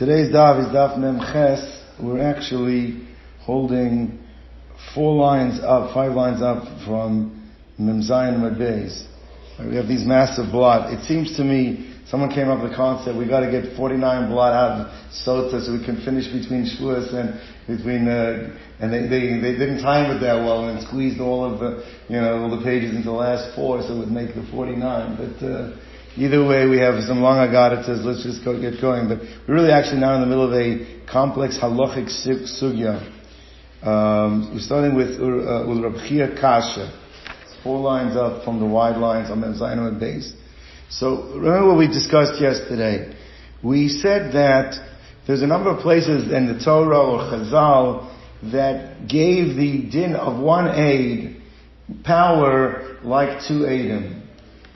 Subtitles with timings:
[0.00, 1.60] Today's daf is daf mem ches.
[2.00, 3.06] We're actually
[3.40, 4.18] holding
[4.94, 9.04] four lines up, five lines up from mem zayin mem beis.
[9.60, 10.90] We have these massive blot.
[10.90, 14.30] It seems to me someone came up with the concept we got to get 49
[14.30, 17.36] blot out of sota so we can finish between shuas and
[17.68, 21.60] between uh, and they, they they didn't time it that well and squeezed all of
[21.60, 24.48] the you know all the pages into the last four so it would make the
[24.50, 24.80] 49.
[25.20, 25.76] But uh,
[26.16, 28.04] Either way, we have some long agaritas.
[28.04, 29.08] Let's just go get going.
[29.08, 32.98] But we're really actually now in the middle of a complex halachic sugya.
[33.82, 36.92] Um, we're starting with uh, with Kasha.
[37.44, 40.32] It's four lines up from the wide lines on the Zainam base.
[40.88, 43.16] So remember what we discussed yesterday.
[43.62, 44.74] We said that
[45.28, 48.12] there's a number of places in the Torah or Chazal
[48.50, 51.40] that gave the din of one aid
[52.04, 54.19] power like two aidim.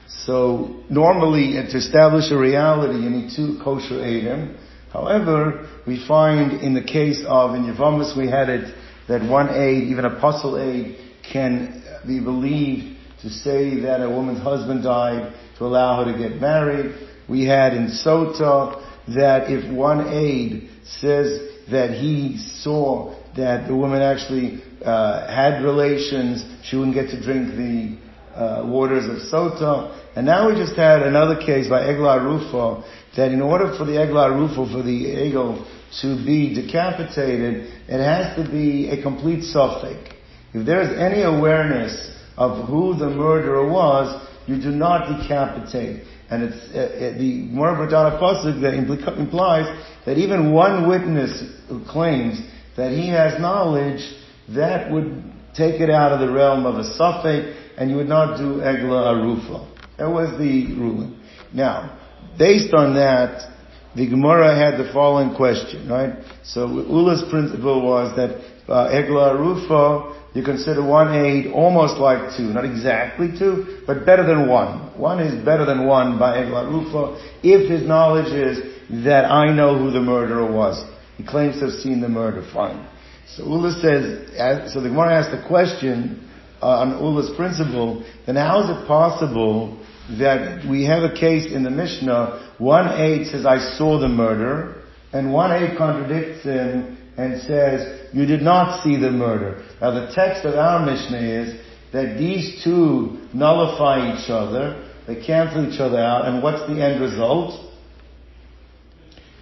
[0.07, 4.57] So normally to establish a reality you need two kosher Eidim.
[4.91, 8.73] However, we find in the case of, in Yavamas we had it,
[9.07, 10.97] that one aid, even a aid,
[11.31, 16.39] can be believed to say that a woman's husband died to allow her to get
[16.39, 16.95] married.
[17.27, 18.83] We had in Sota
[19.15, 21.41] that if one aid says
[21.71, 27.49] that he saw that the woman actually uh, had relations, she wouldn't get to drink
[27.55, 27.97] the
[28.35, 29.97] uh, waters of Sota.
[30.15, 32.83] And now we just had another case by Eglah Rufo
[33.15, 35.65] that in order for the Eglah Rufo, for the eagle
[36.01, 40.11] to be decapitated, it has to be a complete suffix.
[40.53, 46.03] If there is any awareness of who the murderer was, you do not decapitate.
[46.29, 49.67] And it's uh, uh the Moravadana Pasuk that impl- implies
[50.05, 51.43] that even one witness
[51.87, 52.39] claims
[52.75, 54.01] that he has knowledge,
[54.49, 58.37] that would take it out of the realm of a suffix, and you would not
[58.37, 59.67] do Egla Arufa.
[59.97, 61.19] That was the ruling.
[61.53, 61.99] Now,
[62.37, 63.51] based on that,
[63.95, 66.13] the Gemara had the following question, right?
[66.43, 68.35] So Ula's principle was that
[68.67, 74.25] uh, Egla Arufa, you consider one aid almost like two, not exactly two, but better
[74.27, 74.99] than one.
[74.99, 78.59] One is better than one by Egla arufa if his knowledge is
[79.05, 80.83] that I know who the murderer was.
[81.15, 82.85] He claims to have seen the murder, fine.
[83.27, 86.29] So Ula says, so the Gemara asked the question
[86.61, 89.83] uh, on Ula's principle, then how is it possible
[90.19, 94.83] that we have a case in the Mishnah, one aide says, I saw the murder,
[95.11, 99.65] and one aide contradicts him and says, you did not see the murder.
[99.81, 101.59] Now the text of our Mishnah is
[101.91, 107.01] that these two nullify each other, they cancel each other out, and what's the end
[107.01, 107.61] result?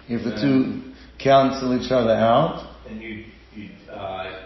[0.08, 3.24] If the two cancel each other out, then you,
[3.94, 4.44] Uh,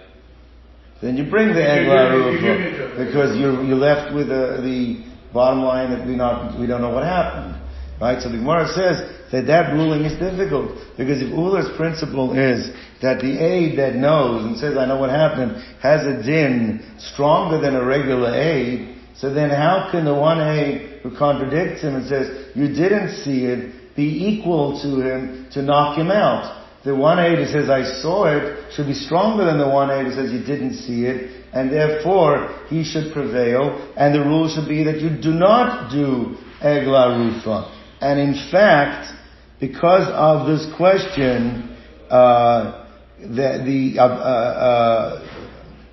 [1.00, 6.06] then you bring the Eglah because you're, you're left with the, the Bottom line that
[6.06, 7.54] we not we don't know what happened,
[8.00, 8.20] right?
[8.22, 8.96] So the Gemara says
[9.30, 12.70] that that ruling is difficult because if Ulla's principle is
[13.02, 17.60] that the aid that knows and says I know what happened has a din stronger
[17.60, 22.08] than a regular aid, so then how can the one aid who contradicts him and
[22.08, 26.57] says you didn't see it be equal to him to knock him out?
[26.84, 30.06] The one aid who says I saw it should be stronger than the one aid
[30.06, 34.68] who says you didn't see it and therefore he should prevail, and the rule should
[34.68, 37.74] be that you do not do Egla Rufa.
[38.00, 39.14] And in fact,
[39.58, 41.76] because of this question,
[42.10, 42.86] uh,
[43.18, 45.38] the, the uh, uh, uh,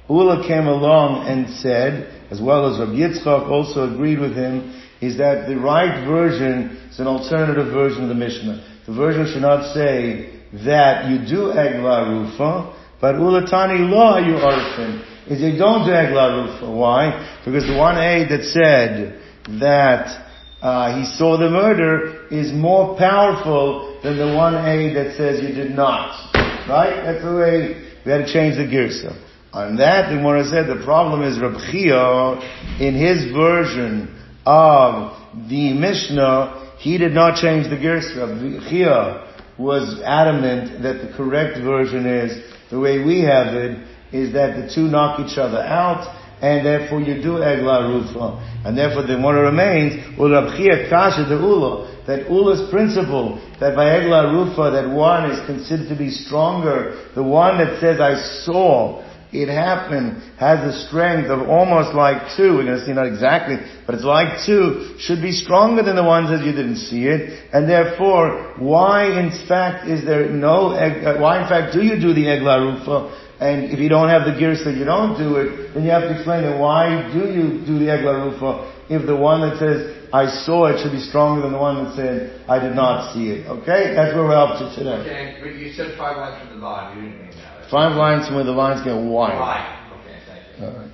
[0.10, 5.18] Ula came along and said, as well as Rabbi Yitzchak also agreed with him, is
[5.18, 8.84] that the right version is an alternative version of the Mishnah.
[8.86, 15.04] The version should not say that you do Egla Rufa, but Ulatani law you orphan
[15.28, 17.40] is they don't do Egla Why?
[17.44, 19.22] Because the one aid that said
[19.60, 20.26] that
[20.62, 25.54] uh, he saw the murder is more powerful than the one aid that says you
[25.54, 26.34] did not.
[26.68, 27.04] Right?
[27.06, 29.22] That's the way we had to change the girsa.
[29.54, 32.36] On that, the Gemara said the problem is Rab Chia,
[32.80, 34.14] in his version
[34.46, 35.14] of
[35.48, 38.18] the Mishnah, he did not change the girsa.
[38.18, 39.25] Rab Chia
[39.58, 43.78] was adamant that the correct version is the way we have it
[44.12, 46.06] is that the two knock each other out,
[46.42, 48.62] and therefore you do egla rufa.
[48.66, 54.32] And therefore the one remains, ulabchia kasha de ula, that ula's principle, that by egla
[54.32, 59.05] rufa, that one is considered to be stronger, the one that says I saw,
[59.42, 63.58] it happened, has the strength of almost like two, we're going to see not exactly,
[63.86, 67.50] but it's like two, should be stronger than the ones that you didn't see it,
[67.54, 72.14] and therefore, why in fact is there no, uh, why in fact do you do
[72.14, 73.26] the egla rufa?
[73.40, 76.16] And if you don't have the girsa you don't do it, then you have to
[76.16, 80.28] explain that why do you do the Egla Rufa if the one that says, I
[80.46, 83.48] saw it should be stronger than the one that said, I did not see it.
[83.48, 83.96] Okay?
[83.96, 85.02] That's where we're up to today.
[85.02, 87.25] Okay, but you said five lines from the bottom,
[87.72, 87.96] you didn't mean that.
[87.96, 89.40] Five lines from where the lines get wide.
[89.40, 90.66] Right, okay, thank you.
[90.66, 90.92] Alright.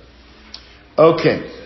[0.98, 1.62] Okay.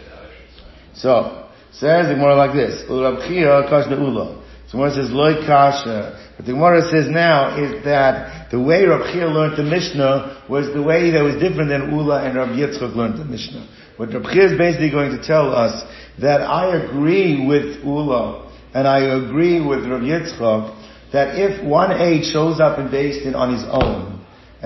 [0.95, 2.85] So, says the Gemara like this.
[2.89, 4.43] Ula Chia kash Ula.
[4.69, 6.33] So Gemara says, Loi kasha.
[6.37, 10.73] What the Gemara says now is that the way Rab Chia learned the Mishnah was
[10.73, 13.69] the way that was different than Ula and Rab Yitzchak learned the Mishnah.
[13.97, 15.85] What Rab Chia is basically going to tell us
[16.21, 22.25] that I agree with Ula and I agree with Rab Yitzchak that if one aide
[22.25, 24.16] shows up in Din on his own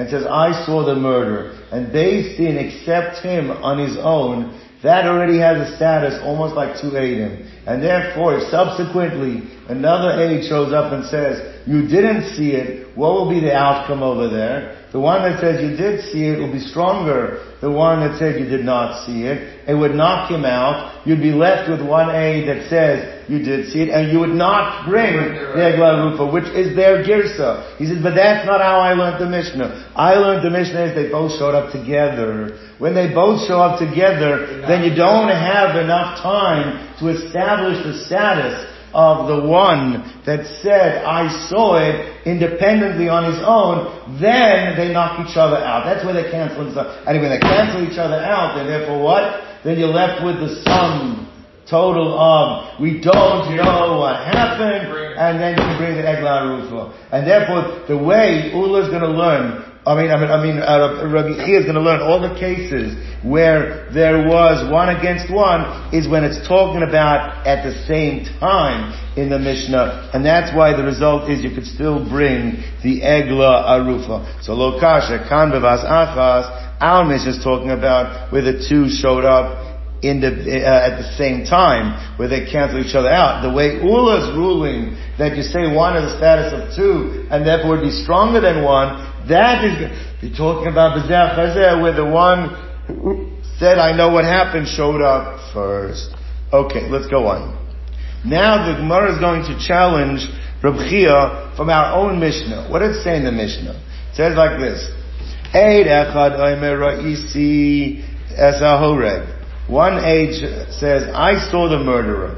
[0.01, 5.05] and says, I saw the murder, and Beis Din accept him on his own, that
[5.05, 7.47] already has a status almost like two Eidim.
[7.67, 13.13] And therefore, if subsequently another aide shows up and says, you didn't see it, what
[13.13, 14.80] will be the outcome over there?
[14.93, 17.47] The one that says you did see it will be stronger.
[17.61, 19.69] The one that said you did not see it.
[19.69, 21.07] It would knock him out.
[21.07, 24.35] You'd be left with one A that says you did see it, and you would
[24.35, 27.79] not bring the Rufa, which is their girsa.
[27.79, 29.93] He says, but that's not how I learned the Mishnah.
[29.95, 32.59] I learned the Mishnah is they both showed up together.
[32.79, 38.05] When they both show up together, then you don't have enough time to establish the
[38.07, 44.93] status of the one that said, I saw it independently on his own, then they
[44.93, 45.85] knock each other out.
[45.85, 46.91] That's where they cancel each other.
[47.07, 49.63] And when they cancel each other out, then therefore what?
[49.65, 51.31] Then you're left with the sum
[51.69, 56.91] total of, we don't know what happened, and then you bring the Eglah Rufa.
[57.13, 60.59] And therefore, the way Ula is going to learn I mean, I mean, I mean,
[60.61, 62.93] uh, Rabbi Chia is going to learn all the cases
[63.25, 68.93] where there was one against one is when it's talking about at the same time
[69.17, 73.81] in the Mishnah, and that's why the result is you could still bring the Egla
[73.81, 74.45] Arufa.
[74.45, 79.71] So Lokasha, Kan Bevas Achas, our Mishnah is talking about where the two showed up
[80.03, 83.43] in the, uh, at the same time, where they cancel each other out.
[83.43, 87.77] The way Ula's ruling that you say one has a status of two, and therefore
[87.77, 92.49] would be stronger than one, that is, you're talking about Bezeh Chazeh, where the one
[92.87, 96.15] who said, I know what happened, showed up first.
[96.53, 97.57] Okay, let's go on.
[98.25, 100.27] Now the Gemara is going to challenge
[100.63, 102.69] Reb Chia from our own Mishnah.
[102.71, 103.73] What did it say in the Mishnah?
[103.73, 104.91] It says like this.
[105.55, 108.05] Eid echad oimer ra'isi
[108.37, 108.61] es
[109.69, 110.41] One age
[110.73, 112.37] says, I saw the murderer.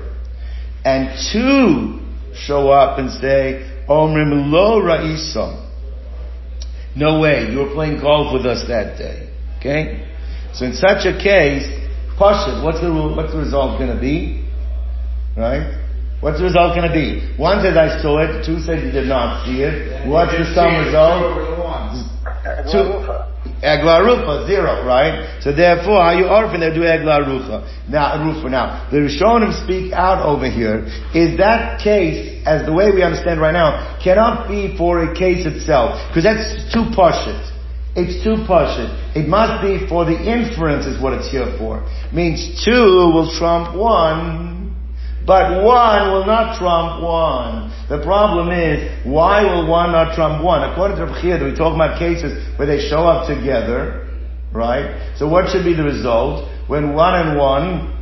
[0.85, 2.00] And two
[2.35, 5.62] show up and say, Omrim lo ra'isa.
[6.96, 7.50] No way.
[7.50, 9.28] You were playing golf with us that day.
[9.58, 10.08] Okay?
[10.54, 11.64] So in such a case,
[12.18, 14.44] Pashit, what's the what's the result gonna be?
[15.36, 15.78] Right?
[16.20, 17.34] What's the result gonna be?
[17.36, 20.06] One says I saw it, two said you did not see it.
[20.06, 21.34] What's the sum result?
[22.70, 23.12] Two.
[23.62, 25.38] Egla Rufa, zero, right?
[25.41, 27.62] So therefore, how you orphan, they do Egla Rufa.
[27.88, 28.49] Now, Rufa.
[28.50, 33.41] Now, the Rishonim speak out over here, is that case, as the way we understand
[33.41, 37.38] right now, cannot be for a case itself, because that's too pashit.
[37.94, 38.91] It's too pashit.
[39.14, 41.87] It must be for the inference is what it's here for.
[42.12, 44.62] Means two will trump one,
[45.26, 47.70] but one will not trump one.
[47.88, 50.69] The problem is, why will one not trump one?
[50.69, 54.08] According to Rabbi we talk about cases where they show up together,
[54.52, 55.14] right?
[55.16, 56.48] So what should be the result?
[56.69, 57.92] When one and one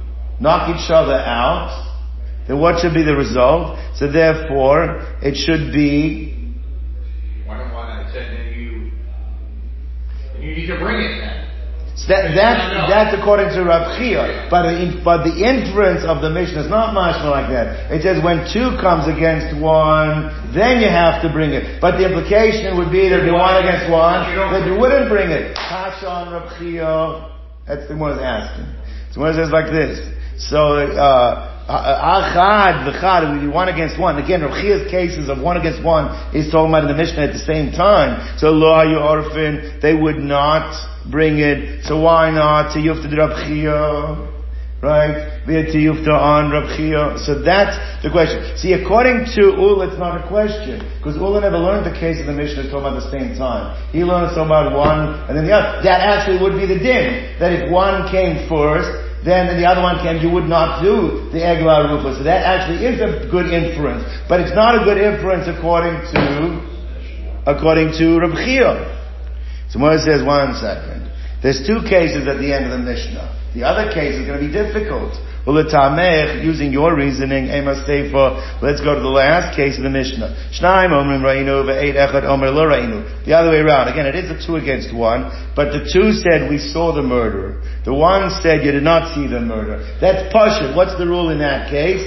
[0.41, 1.89] knock each other out,
[2.49, 3.79] then what should be the result?
[3.97, 6.55] So therefore, it should be
[7.47, 7.91] one and one.
[7.91, 8.91] I said then you
[10.41, 11.40] you need to bring it then.
[12.09, 12.89] That, that's, no, no.
[12.89, 14.49] that's according to Rav Chia.
[14.49, 17.93] But, in, but the inference of the Mishnah is not mashma like that.
[17.93, 21.81] It says when two comes against one, then you have to bring it.
[21.81, 25.29] But the implication would be that if you one against one, that you wouldn't bring
[25.29, 25.53] it.
[25.55, 27.37] Kasha on Rav Chia.
[27.69, 28.67] That's the one asking.
[29.13, 30.01] So one says like this.
[30.41, 34.19] So, uh, Achad v'chad, one against one.
[34.19, 37.33] Again, Rav Chia's cases of one against one is talking about in the Mishnah at
[37.33, 38.39] the same time.
[38.39, 40.75] So lo you orphan, they would not
[41.09, 41.85] bring it.
[41.85, 44.27] So why not to Yufta Rab Chia?
[44.81, 45.45] Right?
[45.45, 47.21] Via Tiyufta on Rab Chia.
[47.21, 48.57] So that's the question.
[48.57, 50.81] See, according to Ul, it's not a question.
[50.97, 53.77] Because Ul never learned the case of the Mishnah talking about the same time.
[53.93, 55.85] He learned so about one and then the other.
[55.85, 57.37] That actually would be the din.
[57.37, 58.89] That if one came first,
[59.21, 62.17] then the other one came, you would not do the Eglah Rufa.
[62.17, 64.09] So that actually is a good inference.
[64.33, 66.57] But it's not a good inference according to,
[67.45, 69.00] according to Rab Chia.
[69.71, 71.11] So Moses says, one second.
[71.43, 73.41] There's two cases at the end of the Mishnah.
[73.55, 75.15] The other case is going to be difficult.
[75.47, 77.73] Uletamech, using your reasoning, Ema
[78.63, 80.53] let's go to the last case of the Mishnah.
[80.53, 83.25] Shnaim echad Omer.
[83.25, 83.89] The other way around.
[83.89, 87.63] Again, it is a two against one, but the two said we saw the murderer.
[87.85, 89.81] The one said you did not see the murder.
[90.01, 90.75] That's Pasha.
[90.77, 92.05] What's the rule in that case?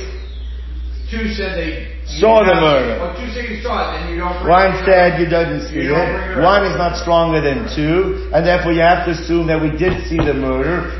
[1.09, 2.99] Two said they Saw the murder.
[2.99, 4.45] Well, two say you saw it, you don't.
[4.45, 6.37] One said you didn't see You it.
[6.37, 6.43] it.
[6.43, 10.05] One is not stronger than two, and therefore you have to assume that we did
[10.07, 10.91] see the murder.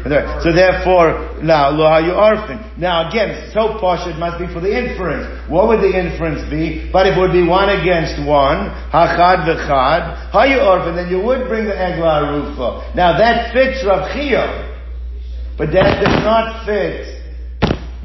[0.42, 2.60] So therefore, now, lo hayu orphan.
[2.80, 5.28] Now again, so posh it must be for the inference.
[5.50, 6.90] What would the inference be?
[6.92, 11.48] But if it would be one against one, hachad v'chad, hayu orphan, then you would
[11.48, 12.94] bring the egla rufa.
[12.96, 14.72] Now that fits Rav Chia,
[15.58, 17.22] but that does not fit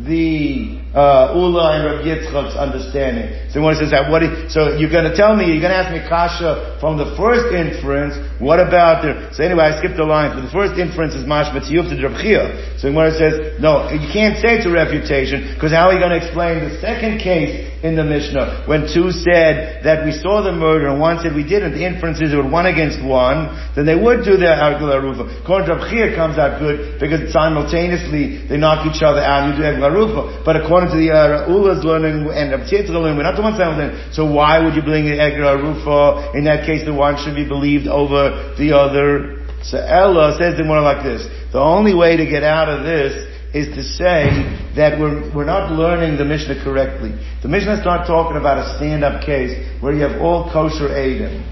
[0.05, 3.53] the uh, Ula and Rabbi Yitzchak's understanding.
[3.53, 4.09] So when says that,
[4.49, 7.53] so you're going to tell me, you're going to ask me kasha from the first
[7.53, 8.17] inference.
[8.41, 9.29] What about the?
[9.37, 10.33] So anyway, I skipped the line.
[10.33, 12.79] But the first inference is mashma tiyuf to Rabbi Chia.
[12.81, 16.15] So it says no, you can't say it's a refutation because how are you going
[16.17, 20.55] to explain the second case in the Mishnah when two said that we saw the
[20.55, 21.77] murder and one said we didn't?
[21.77, 23.51] The inference is it would one against one.
[23.77, 25.43] Then they would do the Argula Rufa.
[25.43, 29.51] According to Rabbi Chia, comes out good because simultaneously they knock each other out.
[29.51, 30.23] and You do Argula Rufa.
[30.47, 34.15] But according to the uh, Ula's learning and Yitzchak learning, we're not the ones simultaneous.
[34.15, 36.39] So why would you bring the Argula Rufa?
[36.39, 39.43] In that case, the one should be believed over the other.
[39.67, 41.27] So Ella says the more like this.
[41.51, 43.17] The only way to get out of this
[43.55, 44.29] is to say
[44.77, 47.17] that we're, we're not learning the Mishnah correctly.
[47.43, 51.43] The Mishnah not talking about a stand-up case where you have all kosher Eidim.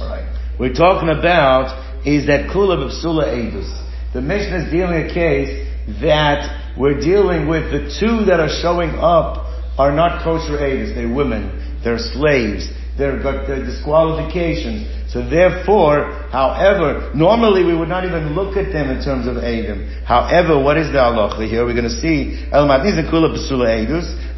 [0.00, 0.26] Alright.
[0.58, 3.70] We're talking about is that Kula B'Psula Edus.
[4.12, 5.68] The Mishnah is dealing a case
[6.02, 9.46] that we're dealing with the two that are showing up
[9.78, 10.94] are not kosher Edus.
[10.94, 11.80] They're women.
[11.82, 12.68] They're slaves.
[12.98, 15.12] They're got the disqualifications.
[15.12, 20.02] So therefore, however, normally we would not even look at them in terms of Eidim.
[20.04, 21.64] However, what is the halacha here?
[21.64, 23.32] We're going to see El Kula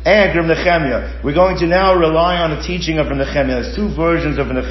[0.04, 1.24] and Rav Nechemia.
[1.24, 3.18] We're going to now rely on the teaching of Rav.
[3.18, 4.64] There's two versions of Rav.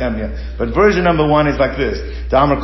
[0.57, 1.99] But version number one is like this.
[2.31, 2.55] Whenever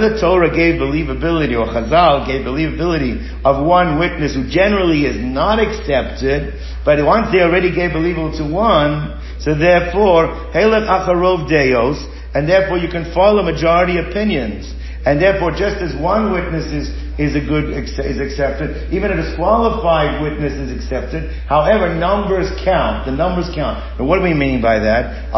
[0.00, 5.58] the Torah gave believability, or Chazal gave believability of one witness who generally is not
[5.58, 12.88] accepted, but once they already gave believable to one, so therefore, Deos, and therefore you
[12.88, 14.72] can follow majority opinions.
[15.04, 20.22] And therefore, just as one witness is, is a good, is accepted, even a disqualified
[20.22, 21.32] witness is accepted.
[21.48, 23.06] However, numbers count.
[23.06, 23.98] The numbers count.
[23.98, 25.34] And what do we mean by that?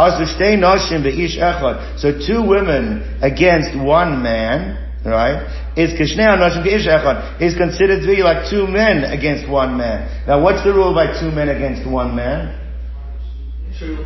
[1.97, 5.49] So two women against one man, right?
[5.77, 5.93] Is.
[7.41, 10.27] Is considered to be like two men against one man.
[10.27, 12.61] Now, what's the rule by two men against one man?
[13.79, 14.05] Two,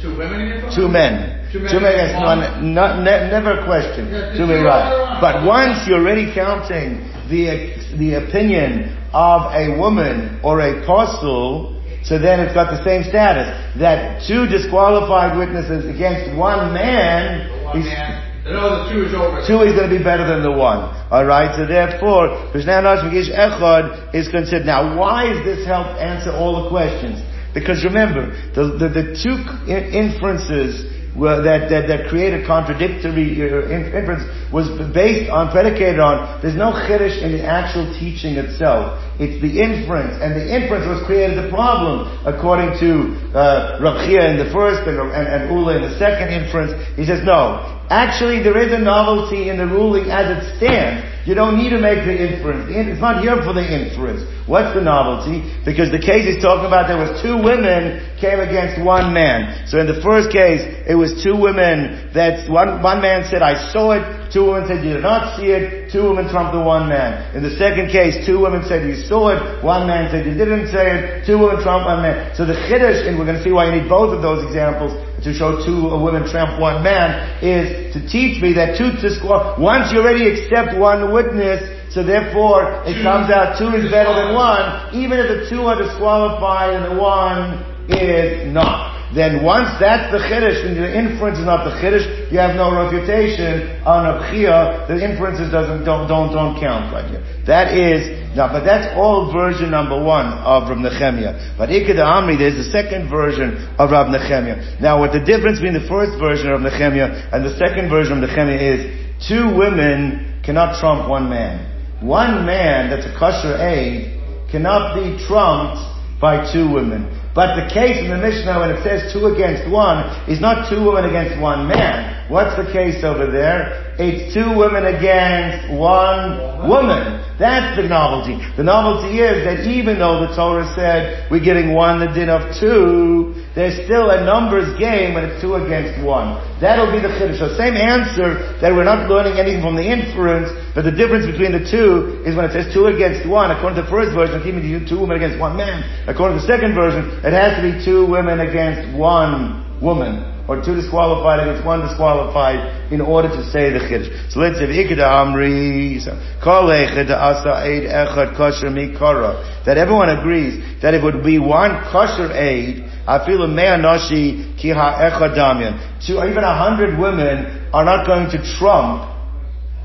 [0.00, 0.70] two women in your?
[0.74, 1.48] Two men.
[1.52, 2.74] Two men Two men against against one.
[2.74, 4.10] Not, ne- never a question.
[4.36, 5.18] Two men, right.
[5.20, 12.18] But once you're already counting the, the opinion of a woman or a apostle, so
[12.18, 13.48] then it's got the same status.
[13.78, 18.22] That two disqualified witnesses against one man, One is, man.
[18.46, 19.42] No, the two is over.
[19.42, 20.94] two is going to be better than the one.
[21.10, 24.66] Alright, so therefore, Krishna Echad is considered.
[24.66, 27.18] Now, why does this help answer all the questions?
[27.56, 30.84] Because remember, the, the, the two inferences
[31.16, 37.16] that, that, that created contradictory uh, inference was based on, predicated on, there's no chiddush
[37.24, 39.00] in the actual teaching itself.
[39.16, 44.28] It's the inference, and the inference was created the problem, according to uh, Rav Chia
[44.28, 46.76] in the first and, and, and Ula in the second inference.
[46.92, 51.16] He says, no, Actually, there is a novelty in the ruling as it stands.
[51.26, 52.70] You don't need to make the inference.
[52.70, 54.22] It's not here for the inference.
[54.46, 55.42] What's the novelty?
[55.66, 59.66] Because the case he's talking about, there was two women came against one man.
[59.66, 63.58] So in the first case, it was two women that one, one man said, I
[63.74, 64.06] saw it.
[64.30, 65.90] Two women said, you did not see it.
[65.90, 67.34] Two women trumped the one man.
[67.34, 69.42] In the second case, two women said, you saw it.
[69.66, 71.26] One man said, you didn't say it.
[71.26, 72.34] Two women trumped one man.
[72.38, 74.94] So the chiddush, and we're going to see why you need both of those examples
[75.26, 79.92] to show two women tramp one man, is to teach me that two disqual- once
[79.92, 84.94] you already accept one witness, so therefore it comes out two is better than one,
[84.94, 88.95] even if the two are disqualified and the one is not.
[89.14, 92.74] Then once that's the chiddush, and the inference is not the chiddush, you have no
[92.74, 97.22] refutation on a chia, the inferences doesn't, don't, don't, don't count right here.
[97.46, 101.56] That is, now, but that's all version number one of Rav Nechemia.
[101.56, 104.80] But Ikeda Amri, there's the second version of Rav Nechemia.
[104.82, 108.28] Now, what the difference between the first version of Nechemia and the second version of
[108.28, 108.80] Nechemia is,
[109.28, 111.62] two women cannot trump one man.
[112.02, 114.18] One man that's a kosher aid
[114.50, 115.78] cannot be trumped
[116.20, 117.06] by two women.
[117.36, 120.82] But the case in the Mishnah when it says two against one is not two
[120.82, 122.15] women against one man.
[122.28, 123.94] What's the case over there?
[124.02, 127.22] It's two women against one woman.
[127.38, 128.34] That's the novelty.
[128.58, 132.50] The novelty is that even though the Torah said we're giving one the din of
[132.58, 136.34] two, there's still a numbers game when it's two against one.
[136.58, 137.38] That'll be the chiddush.
[137.38, 141.54] So same answer that we're not learning anything from the inference, but the difference between
[141.54, 143.54] the two is when it says two against one.
[143.54, 145.86] According to the first version, keeping two women against one man.
[146.10, 150.62] According to the second version, it has to be two women against one woman or
[150.64, 154.30] two disqualified against one disqualified in order to say the chiddush.
[154.32, 161.02] So let's say ikeda amri asa aid echad kosher mikara that everyone agrees that it
[161.02, 165.74] would be one kosher aid afilu mea noshi ki echad damyan
[166.06, 169.16] to even a hundred women are not going to trump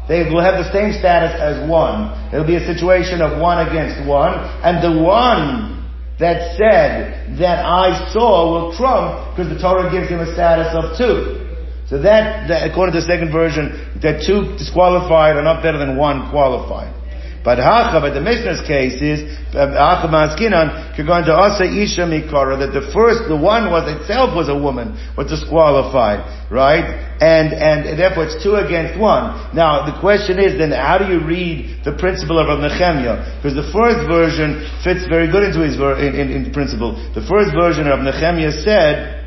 [0.07, 2.11] they will have the same status as one.
[2.33, 5.80] It'll be a situation of one against one, and the one
[6.21, 10.95] that said that I saw will trump because the Torah gives him a status of
[10.97, 11.41] two.
[11.89, 15.97] So that, that, according to the second version, that two disqualified are not better than
[15.97, 16.93] one qualified.
[17.43, 19.25] But Hacha, but the Mishnah's case is,
[19.57, 24.37] um, Hacha Maskinan, going to Asa Isha Mikara, that the first, the one was itself
[24.37, 26.21] was a woman, was disqualified,
[26.53, 26.85] right?
[27.17, 29.57] And, and, therefore it's two against one.
[29.57, 33.41] Now, the question is then, how do you read the principle of Rav Nechemia?
[33.41, 36.93] Because the first version fits very good into his, ver- in, in, in principle.
[37.17, 39.17] The first version of Nechemia said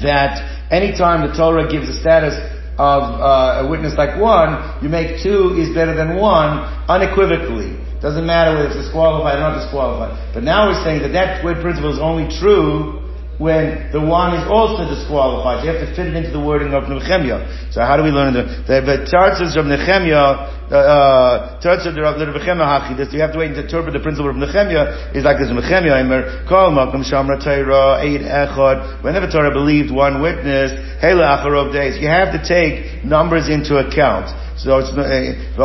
[0.00, 0.40] that
[0.72, 2.40] anytime the Torah gives a status
[2.78, 7.76] of uh, a witness like one, you make two is better than one unequivocally.
[8.00, 10.34] Doesn't matter whether it's disqualified or not disqualified.
[10.34, 13.01] But now we're saying that that principle is only true
[13.42, 15.66] when the one is also disqualified.
[15.66, 17.42] You have to fit it into the wording of Nehemiah.
[17.74, 22.96] So how do we learn the, the, Tarsus of Nehemiah, uh, Tarsus of Nehemiah Hachi,
[22.96, 26.06] this, you have to wait to interpret the principle of Nehemiah, is like this Nehemiah,
[26.06, 30.70] Imer, Kol Makom Shamra Torah, Eid Echad, whenever Torah believed one witness,
[31.02, 34.30] Hela Acharov days, you have to take numbers into account.
[34.62, 35.58] So it's uh,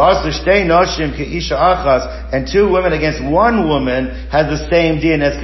[1.54, 5.38] achas, and two women against one woman has the same din as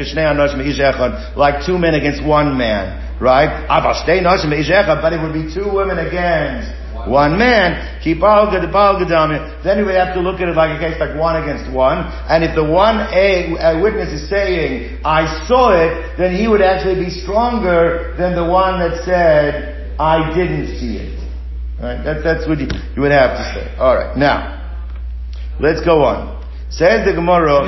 [1.38, 3.67] like two men against one man, right?
[3.69, 6.74] But it would be two women against
[7.07, 8.17] one man, then
[9.77, 12.00] we would have to look at it like a case like one against one.
[12.29, 16.62] And if the one a, a, witness is saying, I saw it, then he would
[16.62, 21.22] actually be stronger than the one that said, I didn't see it.
[21.84, 22.00] Right?
[22.00, 23.67] That, that's what you, you would have to say.
[23.76, 24.56] Alright, now,
[25.60, 26.39] let's go on.
[26.72, 27.67] Says the Gemara.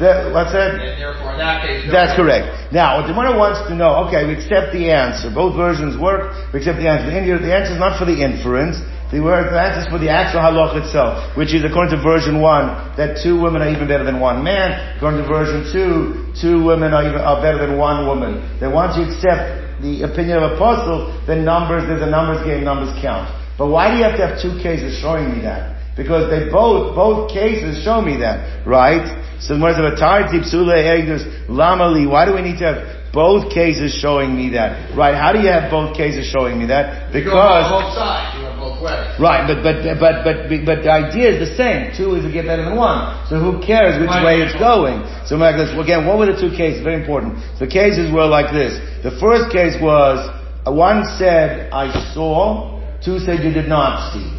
[0.00, 0.80] That, what's that?
[0.80, 2.72] Therefore, in that case, That's correct.
[2.72, 5.28] Now, what the Gemara wants to know, okay, we accept the answer.
[5.28, 6.32] Both versions work.
[6.54, 7.12] We accept the answer.
[7.12, 8.80] The answer is not for the inference.
[9.08, 12.68] The word is for the actual halach itself, which is according to version one,
[13.00, 14.96] that two women are even better than one man.
[15.00, 18.44] According to version two, two women are even are better than one woman.
[18.60, 22.64] Then once you accept the opinion of a pasul, then numbers, there's a numbers game,
[22.64, 23.32] numbers count.
[23.56, 25.96] But why do you have to have two cases showing me that?
[25.96, 29.02] Because they both, both cases show me that, right?
[29.40, 34.38] So the words of Egdus, Lamali, why do we need to have both cases showing
[34.38, 34.94] me that?
[34.94, 37.10] Right, how do you have both cases showing me that?
[37.10, 37.66] Because...
[37.66, 39.18] both sides, you have both ways.
[39.18, 41.90] Right, but, but, but, but, but, the idea is the same.
[41.98, 43.18] Two is to get better than one.
[43.26, 45.02] So who cares which way it's going?
[45.26, 46.86] So again, what were the two cases?
[46.86, 47.42] Very important.
[47.58, 48.78] The cases were like this.
[49.02, 50.22] The first case was,
[50.62, 54.30] uh, one said, I saw, two said you did not see.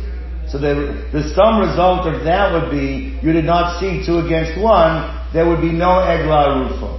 [0.47, 4.55] So the, the sum result of that would be, you did not see two against
[4.55, 5.03] one,
[5.35, 6.95] there would be no Egla Rufa.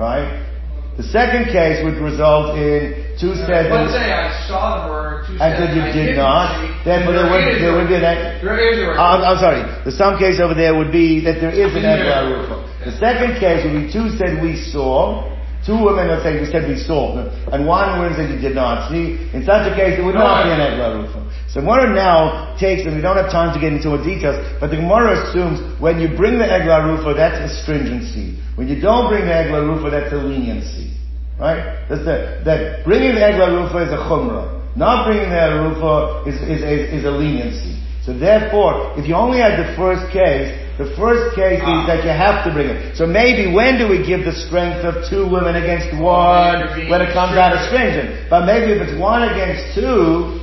[0.00, 0.49] Right?
[0.96, 5.38] The second case would result in two said Let's say I saw the word, two
[5.38, 8.04] said and you I did not, see, then there would, there would be an
[8.42, 9.62] There is a I'm, I'm sorry.
[9.84, 12.58] The some case over there would be that there is an Rufa.
[12.84, 15.30] The second case would be two said we saw,
[15.64, 17.20] Two women are saying we said we saw,
[17.52, 18.90] and one woman said you did not.
[18.90, 21.20] See, in such a case, it would not be an Rufa.
[21.50, 24.70] So Gemara now takes, and we don't have time to get into more details, but
[24.70, 28.38] the Gemara assumes when you bring the Egla Rufa, that's a stringency.
[28.54, 30.94] When you don't bring the Egla Rufa, that's a leniency.
[31.40, 31.82] Right?
[31.90, 34.62] That's the, that bringing the Egla Rufa is a chumrah.
[34.78, 37.82] Not bringing the Egla Rufa is, is, is, is a leniency.
[38.06, 42.14] So therefore, if you only had the first case, the first case is that you
[42.14, 42.96] have to bring it.
[42.96, 47.12] So maybe when do we give the strength of two women against one when it
[47.12, 48.30] comes out of stringent?
[48.30, 50.39] But maybe if it's one against two,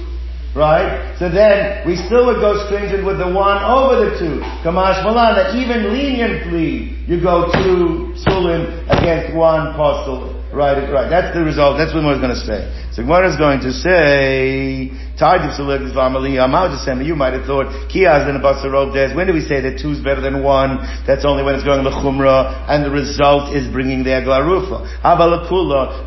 [0.58, 1.15] right?
[1.22, 4.41] So then we still would go stringent with the one over the two.
[4.65, 10.34] Kamash Malan, that even leniently you go two sulim against one postal.
[10.52, 11.08] Right, right.
[11.08, 11.78] That's the result.
[11.78, 12.62] That's what Gemara is going to say.
[12.96, 19.16] So Gemara is going to say, You might have thought, Kiyaz in a Basarov Des.
[19.16, 20.78] When do we say that two is better than one?
[21.10, 25.02] That's only when it's going to Chumrah, and the result is bringing the Eglarufa.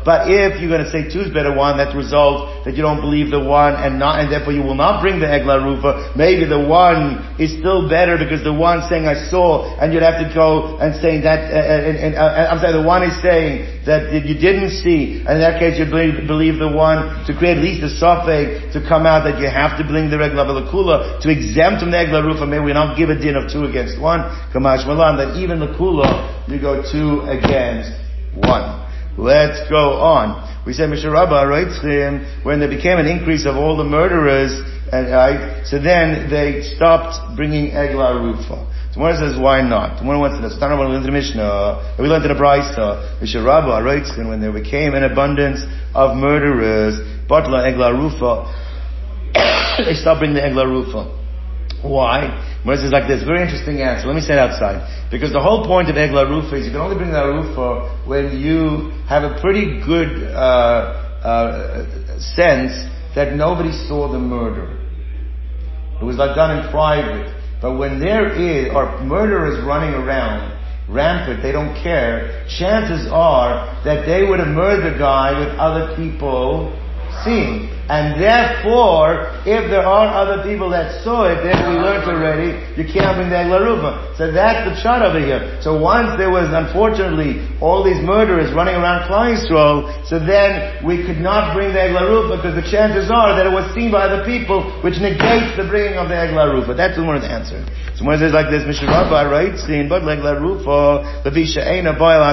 [0.05, 2.81] But if you're going to say two is better than one, that result that you
[2.81, 6.45] don't believe the one, and not, and therefore you will not bring the Eglarufa, maybe
[6.47, 10.31] the one is still better because the one saying I saw, and you'd have to
[10.33, 13.83] go and saying that, uh, uh and, and, uh, I'm sorry, the one is saying
[13.85, 17.57] that you didn't see, and in that case you believe, believe the one to create
[17.57, 21.21] at least a suffix to come out that you have to bring the regular kula
[21.21, 22.45] to exempt from the egla rufa.
[22.45, 24.21] May we not give a din of two against one.
[24.53, 27.91] Kamash malan that even the kula you go two against
[28.35, 28.81] one.
[29.17, 30.49] Let's go on.
[30.65, 34.53] We say Misharabba Rabba when there became an increase of all the murderers,
[34.91, 38.67] and so then they stopped bringing egla rufa.
[38.93, 39.99] Tomorrow says, why not?
[39.99, 40.59] Tomorrow wants to.
[40.59, 44.51] Stana we learned in the Mishnah, we learned in the Brisa, Misharabba Rabba when there
[44.51, 45.63] became an abundance
[45.95, 48.51] of murderers, Batla egla rufa,
[49.33, 51.17] they stop bringing the Egla Rufa.
[51.81, 52.29] Why?
[52.63, 53.23] Moses is like this.
[53.23, 54.07] Very interesting answer.
[54.07, 55.09] Let me say it outside.
[55.09, 58.37] Because the whole point of Egla Rufa is you can only bring the Rufa when
[58.37, 62.73] you have a pretty good uh, uh, sense
[63.15, 64.77] that nobody saw the murder.
[65.99, 67.33] It was like done in private.
[67.61, 70.57] But when there is, or murderers running around,
[70.89, 75.95] rampant, they don't care, chances are that they would have murdered the guy with other
[75.95, 76.73] people
[77.23, 77.69] seeing.
[77.91, 82.87] And therefore, if there are other people that saw it, then we learned already, you
[82.87, 84.15] can't bring the Eglarufa.
[84.15, 85.59] So that's the shot over here.
[85.59, 89.35] So once there was, unfortunately, all these murderers running around Klal
[90.07, 93.67] so then we could not bring the Eglarufa because the chances are that it was
[93.75, 96.71] seen by the people, which negates the bringing of the Eglarufa.
[96.71, 97.59] That's the one answer.
[97.99, 102.23] So when it says like this, Mishnah right, seen, but Eglarufa, Levisha Eina Boil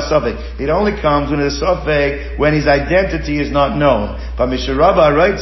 [0.63, 4.23] It only comes when it's a when his identity is not known.
[4.39, 4.79] But Mishnah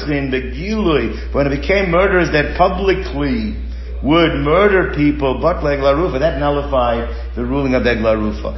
[0.08, 3.62] writes in Begilui, when it became murderers that publicly
[4.02, 8.52] would murder people, but like Larufa, that nullified the ruling of Egla Rufa.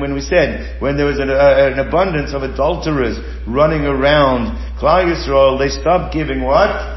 [0.00, 5.12] When we said, when there was an, uh, an abundance of adulterers running around Klal
[5.12, 6.95] Yisrael, they stopped giving what?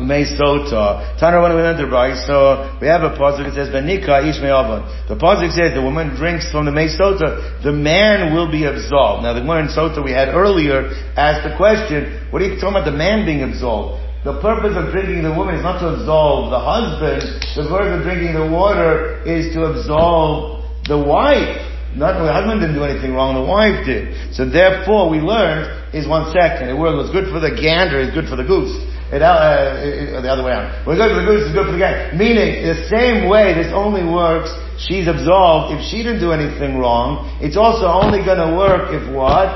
[0.00, 1.18] Meisota.
[1.18, 1.88] Tana when we went to
[2.26, 6.50] so we have a pasuk that says Benika ish The pasuk says the woman drinks
[6.50, 9.22] from the Meisota, the man will be absolved.
[9.22, 12.76] Now the one in Sota we had earlier asked the question, what are you talking
[12.80, 14.04] about the man being absolved?
[14.24, 17.22] The purpose of drinking the woman is not to absolve the husband.
[17.54, 21.64] The purpose of drinking the water is to absolve the wife.
[21.94, 24.34] Not the husband didn't do anything wrong, the wife did.
[24.34, 26.68] So therefore we learned is one second.
[26.68, 28.74] The word was good for the gander, is good for the goose.
[29.08, 30.84] It, uh, the other way around.
[30.84, 32.12] What's good for the goose is good for the guy.
[32.12, 37.24] Meaning, the same way this only works, she's absolved if she didn't do anything wrong.
[37.40, 39.48] It's also only gonna work if what?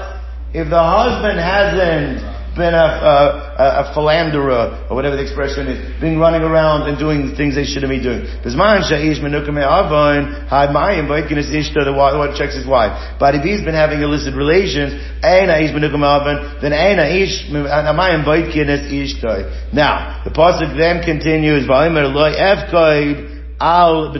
[0.57, 2.89] If the husband hasn't been a,
[3.57, 7.65] a, a, philanderer, or whatever the expression is, been running around and doing things they
[7.65, 8.29] shouldn't be doing.
[8.45, 8.53] The
[11.97, 12.93] wife checks his wife.
[13.19, 15.49] But if he's been having illicit relations, then
[19.73, 21.69] Now, the pasuk then continues,
[23.61, 24.13] al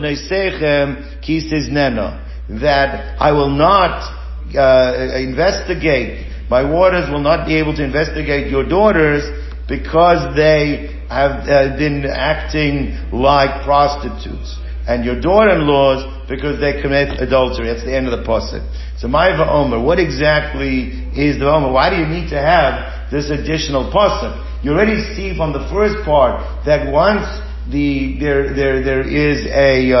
[2.49, 4.03] that I will not
[4.55, 9.25] uh, investigate my waters will not be able to investigate your daughters
[9.67, 14.53] because they have uh, been acting like prostitutes.
[14.85, 17.73] And your daughter-in-laws because they commit adultery.
[17.73, 18.61] That's the end of the pasuk.
[18.99, 21.71] So Maiva Omer, what exactly is the Omer?
[21.71, 24.37] Why do you need to have this additional pasuk?
[24.63, 26.37] You already see from the first part
[26.67, 27.25] that once
[27.71, 29.99] the there there there is a uh,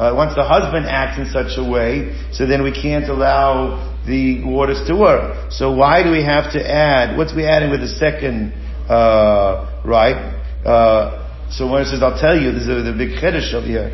[0.00, 4.44] uh, once the husband acts in such a way, so then we can't allow the
[4.44, 5.52] waters to work.
[5.52, 7.16] So why do we have to add?
[7.16, 8.52] What's we adding with the second
[8.88, 10.16] uh, right?
[10.64, 13.92] Uh, so when it says, "I'll tell you," this is the big chiddush of here.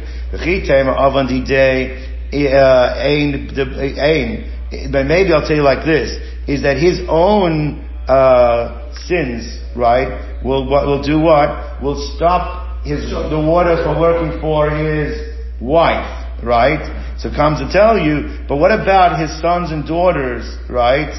[4.92, 6.10] But maybe I'll tell you like this:
[6.46, 11.82] is that his own uh, sins, right, will will do what?
[11.82, 16.80] Will stop his the water from working for his wife, right?
[17.18, 21.10] So comes to tell you, but what about his sons and daughters, right?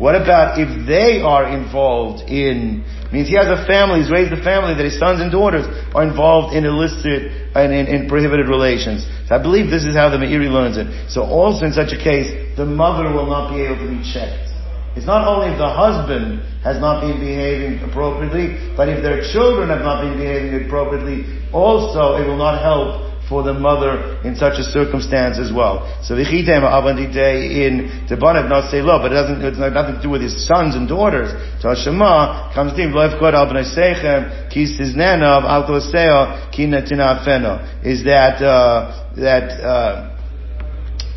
[0.00, 4.42] What about if they are involved in, means he has a family, he's raised a
[4.42, 9.04] family that his sons and daughters are involved in illicit and in, in prohibited relations.
[9.28, 10.88] So I believe this is how the Meiri learns it.
[11.12, 14.48] So also in such a case, the mother will not be able to be checked.
[14.96, 19.68] It's not only if the husband has not been behaving appropriately, but if their children
[19.68, 24.60] have not been behaving appropriately, also it will not help for the mother in such
[24.60, 25.88] a circumstance as well.
[26.04, 27.16] So the v'chitem avandite
[27.64, 30.76] in Tebanav not say lo, but it doesn't, it's nothing to do with his sons
[30.76, 31.32] and daughters.
[31.62, 36.66] So Hashema comes to him, loif kod al b'nei seichem, ki siznenov al koseo ki
[36.66, 37.56] netina feno.
[37.82, 40.12] Is that, uh, that, uh,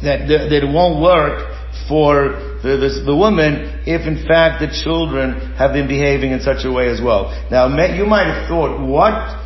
[0.02, 1.52] that, that it won't work
[1.90, 6.64] for the, the, the, woman if in fact the children have been behaving in such
[6.64, 7.28] a way as well.
[7.52, 9.44] Now you might have thought, what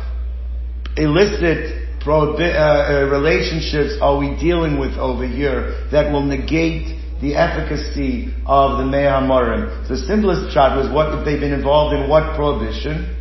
[0.96, 7.36] illicit prohibi- uh, uh, relationships are we dealing with over here that will negate the
[7.36, 9.86] efficacy of the Mei Hamorim?
[9.86, 13.16] So the simplest shot was what if they've been involved in what prohibition?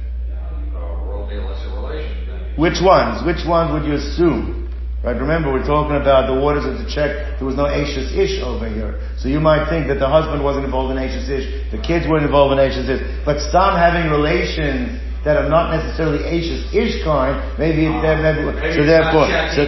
[2.58, 3.24] Which ones?
[3.26, 4.60] Which ones would you assume?
[5.04, 8.44] Right, remember we're talking about the waters of the check, there was no Ashes Ish
[8.44, 9.00] over here.
[9.16, 12.28] So you might think that the husband wasn't involved in Ashes Ish, the kids weren't
[12.28, 17.58] involved in Ashes Ish, but some having relations that are not necessarily Ashes Ish kind,
[17.60, 19.66] maybe, uh, maybe, maybe so therefore, so,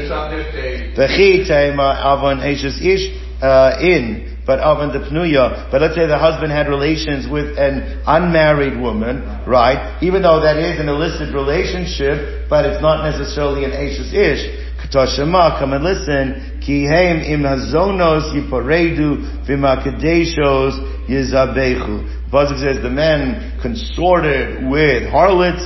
[0.96, 6.52] the Avon Ashes Ish, uh, in, but Avon the Pnuya, but let's say the husband
[6.52, 10.00] had relations with an unmarried woman, right?
[10.02, 14.72] Even though that is an illicit relationship, but it's not necessarily an Ashes Ish.
[14.92, 16.60] Tashema, come and listen.
[16.60, 22.21] Ki heim im hazonos yiparedu v'makadeshos yizabechu.
[22.32, 25.64] Pasuk says the men consorted with harlots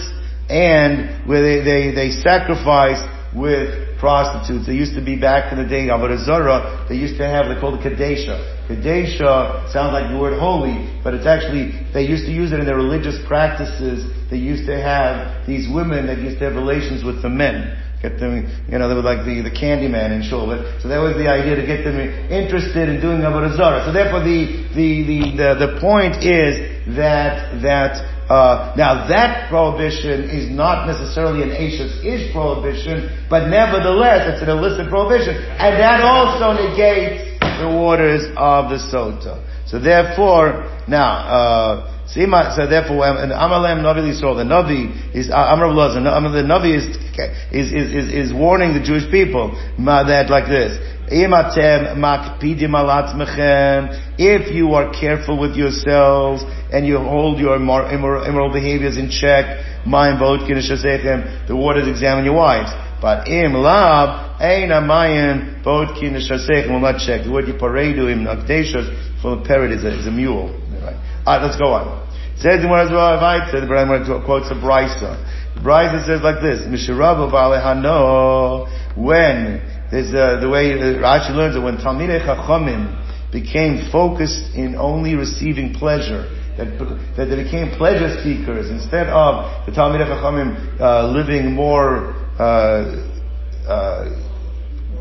[0.50, 4.66] and where they, they, they sacrificed with prostitutes.
[4.66, 7.60] They used to be back in the day, Avodah Zarah, they used to have, they
[7.60, 8.68] called it Kadesha.
[8.68, 12.66] Kadesha sounds like the word holy, but it's actually, they used to use it in
[12.66, 14.06] their religious practices.
[14.30, 17.78] They used to have these women that used to have relations with the men.
[18.06, 20.46] Get them, you know, they were like the, the candy man in Shul.
[20.78, 21.98] So that was the idea to get them
[22.30, 23.82] interested in doing Avodah Zarah.
[23.82, 26.62] So therefore the, the, the, the, the point is
[26.94, 34.38] that, that, uh, now that prohibition is not necessarily an Ashes Ish prohibition, but nevertheless
[34.38, 35.34] it's an illicit prohibition.
[35.58, 39.42] And that also negates the waters of the Sota.
[39.66, 45.74] So therefore, now, uh, so therefore, and Amalem Navi Yisrael, the Navi is, uh, Amr
[45.74, 46.86] the Navi is,
[47.52, 50.78] is, is, is, warning the Jewish people, that like this,
[54.18, 59.46] if you are careful with yourselves and you hold your immoral behaviors in check,
[59.86, 62.72] the waters examine your wives.
[63.06, 66.14] But im lab, ein amayin, bodkin
[66.68, 67.24] will not check.
[67.24, 70.50] The word yiparedu im nakdeshos, from a parrot is a, is a mule.
[71.22, 72.02] Alright, let's go on.
[72.38, 75.22] Says as well, I said, but I'm going to quote the Brisa.
[75.54, 78.66] The Brisa says like this, Mishirabu Hano,
[78.98, 85.76] when, there's the way Rashi learns it, when Talmidei Chachamim became focused in only receiving
[85.76, 86.26] pleasure,
[86.58, 86.74] that,
[87.18, 92.25] that they became pleasure seekers instead of the Talmidei Chachamim uh, living more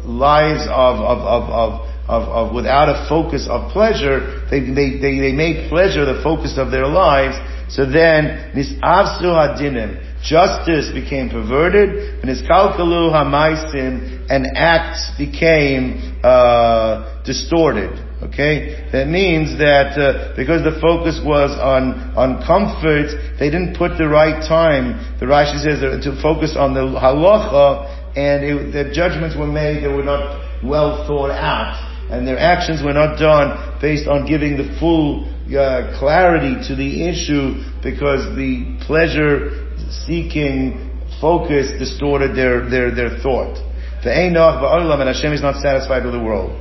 [0.04, 5.18] lives of, of, of, of of, of without a focus of pleasure, they, they, they,
[5.20, 7.36] they make pleasure the focus of their lives.
[7.72, 18.03] So then, nisavsu hadinim, justice became perverted, and niskalkalu hamaisim, and acts became uh, distorted.
[18.24, 23.98] Okay, that means that uh, because the focus was on on comfort, they didn't put
[23.98, 24.96] the right time.
[25.20, 29.90] The Rashi says to focus on the halacha, and it, the judgments were made that
[29.90, 34.76] were not well thought out and their actions were not done based on giving the
[34.78, 39.72] full uh, clarity to the issue because the pleasure
[40.06, 43.56] seeking focus distorted their, their, their thought.
[44.06, 46.60] And Hashem is not satisfied with the world.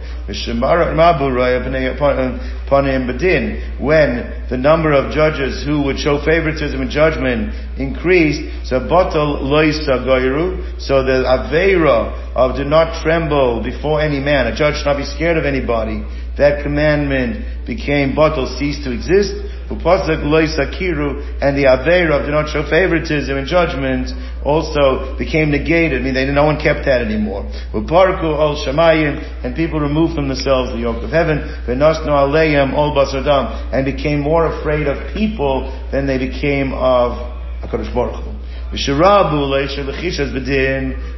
[3.79, 10.05] When the number of judges who would show favoritism in judgment increased, so batal loisa
[10.05, 14.97] goiru, so the avera of do not tremble before any man, a judge should not
[14.97, 16.03] be scared of anybody,
[16.37, 19.33] that commandment became batal, ceased to exist,
[19.69, 24.11] Upasek loy sakiru, and the Aveira of do not show favoritism in judgment
[24.43, 26.01] also became negated.
[26.01, 27.43] I mean, they, no one kept that anymore.
[27.73, 31.39] Uparku ol shamayim, and people removed from themselves the yoke of heaven.
[31.65, 37.17] V'nosnu aleim ol basardam, and became more afraid of people than they became of
[37.63, 38.32] HaKadosh Baruch Hu.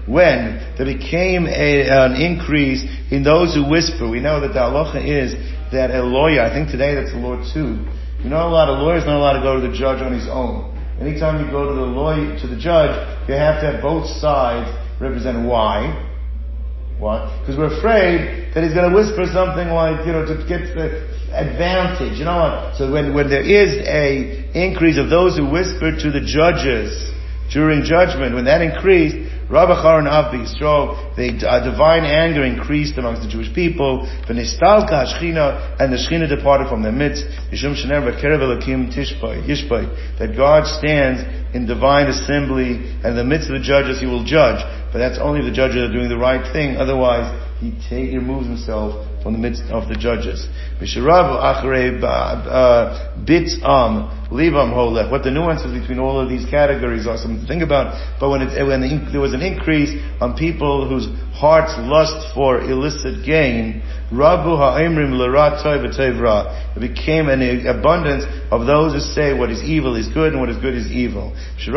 [0.06, 5.00] When there became a, an increase in those who whisper, we know that the halacha
[5.00, 5.34] is
[5.72, 7.80] that a lawyer, I think today that's the law too,
[8.28, 10.76] not allowed, a lawyer's not allowed to go to the judge on his own.
[11.00, 12.92] Anytime you go to the lawyer, to the judge,
[13.28, 16.12] you have to have both sides represent why.
[17.00, 17.28] Why?
[17.40, 21.08] Because we're afraid that he's going to whisper something like, you know, to get the
[21.32, 22.18] advantage.
[22.18, 22.76] You know what?
[22.76, 27.12] So when, when there is a increase of those who whisper to the judges
[27.52, 29.18] during judgment, when that increased,
[29.50, 34.08] Rabbi Charon Av Yisrael, the divine anger increased amongst the Jewish people.
[34.28, 37.26] And the Shechina departed from their midst.
[40.20, 41.22] That God stands
[41.56, 44.66] in divine assembly, and in the midst of the judges He will judge.
[44.92, 46.78] But that's only if the judges are doing the right thing.
[46.78, 47.30] Otherwise,
[47.60, 50.48] He, take, he removes Himself from the midst of the judges.
[54.25, 55.12] Am livam holech.
[55.12, 57.94] What the nuances between all of these categories are something to think about.
[58.20, 62.62] But when, it, when the, there was an increase on people whose hearts lust for
[62.62, 65.16] illicit gain, Rabu ha'imrim.
[66.76, 70.50] It became an abundance of those who say what is evil is good and what
[70.50, 71.36] is good is evil.
[71.66, 71.74] And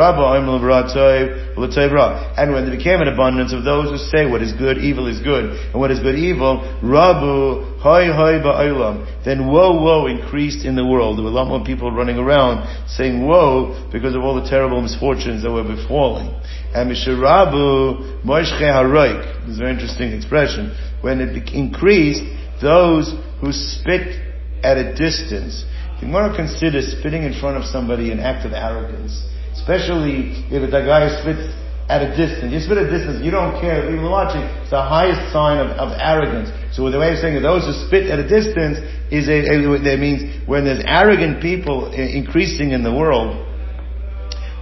[2.52, 5.56] when there became an abundance of those who say what is good, evil is good,
[5.72, 9.24] and what is good, evil, Rabu hoi hoi ba'olam.
[9.24, 11.18] Then woe, woe increased in the world.
[11.18, 14.82] There were a lot more people running around saying woe because of all the terrible
[14.82, 16.34] misfortunes that were befalling.
[16.74, 19.46] And Mishrabu moishche haroik.
[19.46, 22.22] This is a very interesting expression when it increased,
[22.60, 24.18] those who spit
[24.62, 25.64] at a distance.
[26.02, 29.22] You want to consider spitting in front of somebody an act of arrogance,
[29.54, 31.54] especially if a guy who spits
[31.88, 32.52] at a distance.
[32.52, 34.42] You spit at a distance, you don't care, people are watching.
[34.62, 36.50] It's the highest sign of, of arrogance.
[36.78, 38.78] So the way of saying that those who spit at a distance
[39.10, 43.34] is a, a, that means when there's arrogant people increasing in the world,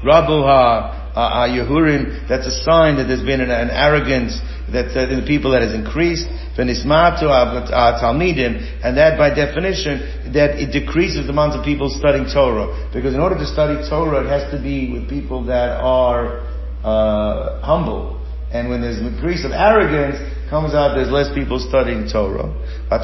[0.00, 4.33] Rabu ha, ha, Yehurim, that's a sign that there's been an, an arrogance
[4.72, 6.24] that uh, the people that has increased,
[6.57, 7.29] v'nismatu
[7.68, 12.88] talmidim, and that by definition, that it decreases the amount of people studying Torah.
[12.96, 16.40] Because in order to study Torah, it has to be with people that are
[16.81, 18.24] uh, humble.
[18.50, 20.16] And when there's an increase of arrogance,
[20.48, 22.50] comes out there's less people studying Torah.
[22.90, 23.02] And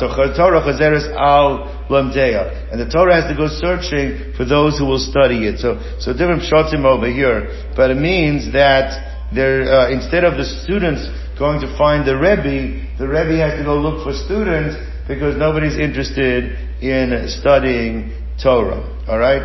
[2.78, 5.58] the Torah has to go searching for those who will study it.
[5.58, 7.72] So, so different shotim over here.
[7.74, 12.98] But it means that there, uh, instead of the students going to find the Rebbe,
[12.98, 14.76] the Rebbe has to go look for students
[15.08, 18.82] because nobody's interested in studying Torah.
[19.08, 19.42] Alright?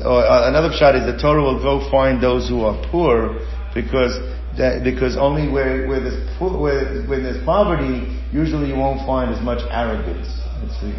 [0.00, 3.38] Uh, another shot is the Torah will go find those who are poor
[3.74, 4.14] because
[4.58, 9.42] that, because only where, where there's where, when there's poverty, usually you won't find as
[9.42, 10.28] much arrogance.
[10.62, 10.94] Let's see.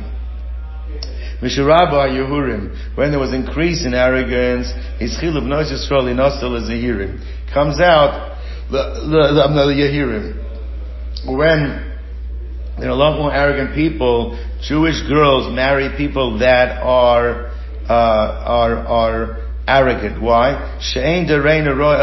[1.42, 7.20] Yehurim, when there was increase in arrogance, his chilub nos Yisrael inosel Zehirim.
[7.54, 8.38] Comes out
[8.72, 8.82] the,
[9.74, 10.36] Yehirim.
[11.28, 12.00] When
[12.80, 17.48] there are a lot more arrogant people, Jewish girls marry people that are,
[17.88, 20.22] uh, are, are arrogant.
[20.22, 20.78] Why?
[20.82, 21.96] She'ein dereina roy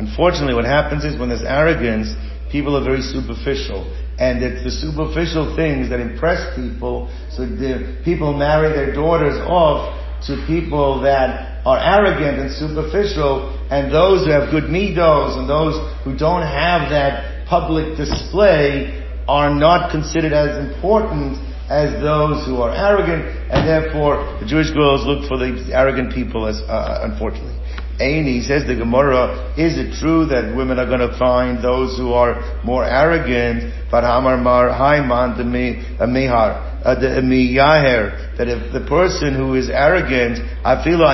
[0.00, 2.08] Unfortunately, what happens is when there's arrogance,
[2.50, 3.84] people are very superficial.
[4.16, 7.12] And it's the superficial things that impress people.
[7.36, 9.92] So the people marry their daughters off
[10.24, 15.76] to people that are arrogant and superficial, and those who have good midos and those
[16.04, 21.36] who don't have that public display are not considered as important
[21.68, 26.46] as those who are arrogant, and therefore the Jewish girls look for the arrogant people
[26.46, 27.59] as, uh, unfortunately.
[28.00, 32.14] Aini says the Gemara, is it true that women are going to find those who
[32.14, 33.90] are more arrogant?
[33.90, 36.70] But Hamar Mar Haiman Mihar.
[36.82, 41.12] Uh, the miyaher, that if the person who is arrogant, afila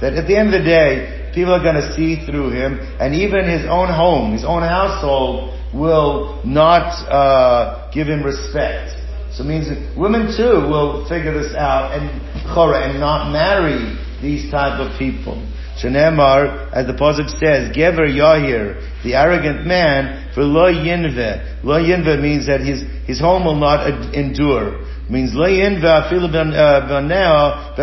[0.00, 3.14] that at the end of the day, people are going to see through him, and
[3.14, 8.92] even his own home, his own household, will not uh, give him respect.
[9.32, 12.10] So it means women too will figure this out and
[12.52, 15.36] chora and not marry these type of people.
[15.82, 21.64] Shenemar, as the Pasuk says, Gever Yahir, the arrogant man, for lo yinve.
[21.64, 24.84] Lo yinve means that his, his home will not endure.
[25.08, 26.88] Means lo yinve afilu uh,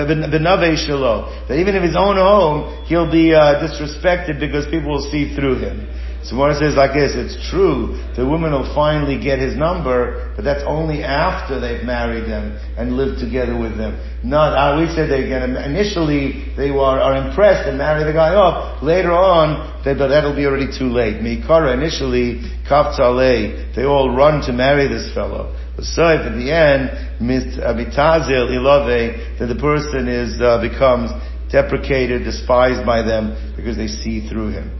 [0.05, 1.47] benave shelo.
[1.47, 5.59] That even if his own home, he'll be uh, disrespected because people will see through
[5.59, 5.87] him.
[6.25, 10.63] So says like this, it's true, the woman will finally get his number, but that's
[10.65, 13.93] only after they've married them and lived together with them.
[14.23, 18.13] Not, uh, we said they get him, initially they were, are impressed and marry the
[18.13, 18.81] guy off.
[18.81, 21.21] Later on, they, but that'll be already too late.
[21.21, 25.53] Mikara initially, kaftzale, they all run to marry this fellow.
[25.77, 26.89] So if at the end,
[27.21, 31.11] mitazil ilove, that the person is, uh, becomes
[31.51, 34.79] deprecated, despised by them because they see through him.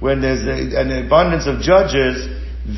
[0.00, 2.28] When there's a, an abundance of judges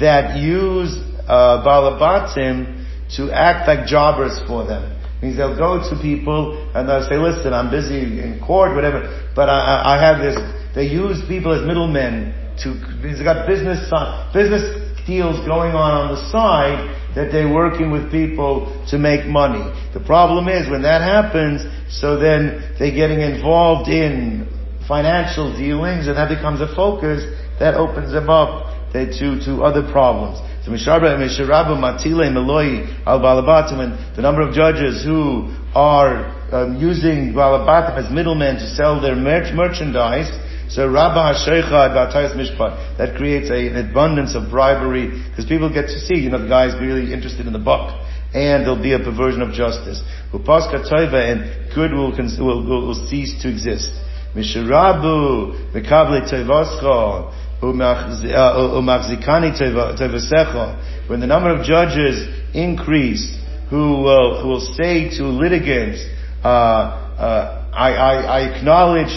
[0.00, 4.96] that use uh, balabatim to act like jobbers for them.
[5.22, 9.50] Means they'll go to people and they'll say, listen, I'm busy in court, whatever, but
[9.50, 10.36] I, I have this,
[10.74, 12.32] they use people as middlemen
[12.64, 13.92] to, they've got business,
[14.32, 14.64] business
[15.06, 19.62] deals going on on the side that they're working with people to make money.
[19.92, 24.48] The problem is when that happens, so then they're getting involved in
[24.86, 27.24] financial dealings and that becomes a focus,
[27.58, 30.38] that opens them up to, to other problems.
[30.64, 36.76] So Misharba and Matile Meloi al Balabatim and the number of judges who are um,
[36.76, 40.28] using Balabatim as middlemen to sell their merch- merchandise
[40.70, 45.86] so Rabba Hasheicha Batayas Mishpat, that creates a, an abundance of bribery, because people get
[45.88, 47.90] to see, you know, the guy's really interested in the buck,
[48.32, 50.00] and there'll be a perversion of justice.
[50.32, 53.90] Upaska Toiva, and good will, will, will, cease to exist.
[54.36, 63.36] Mishirabu, Mekable Toivascha, Umachzikani Toivasecha, when the number of judges increase,
[63.70, 66.06] who will, who will say to litigants,
[66.44, 69.10] uh, uh, I, I, I acknowledge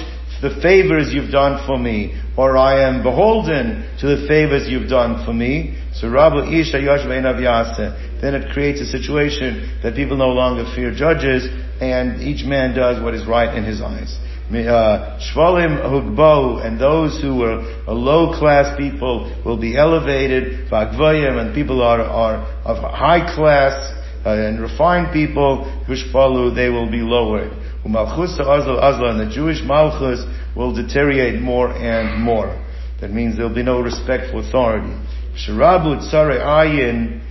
[0.43, 5.25] the favors you've done for me, or I am beholden to the favors you've done
[5.25, 5.79] for me.
[5.93, 6.83] So Rabbi Isha
[8.21, 11.47] Then it creates a situation that people no longer fear judges,
[11.79, 14.19] and each man does what is right in his eyes.
[14.51, 20.69] Uh, Shvalim Hugbo, and those who were low class people will be elevated.
[20.69, 23.73] Vagvayim, and people are, are of high class
[24.25, 25.63] uh, and refined people.
[25.87, 27.62] Hushpalu, they will be lowered.
[27.85, 30.23] Umalchus azla azla, and the Jewish malchus
[30.55, 32.59] will deteriorate more and more.
[33.01, 34.95] That means there'll be no respect for authority.
[35.35, 37.21] Sharabu tsare ayin,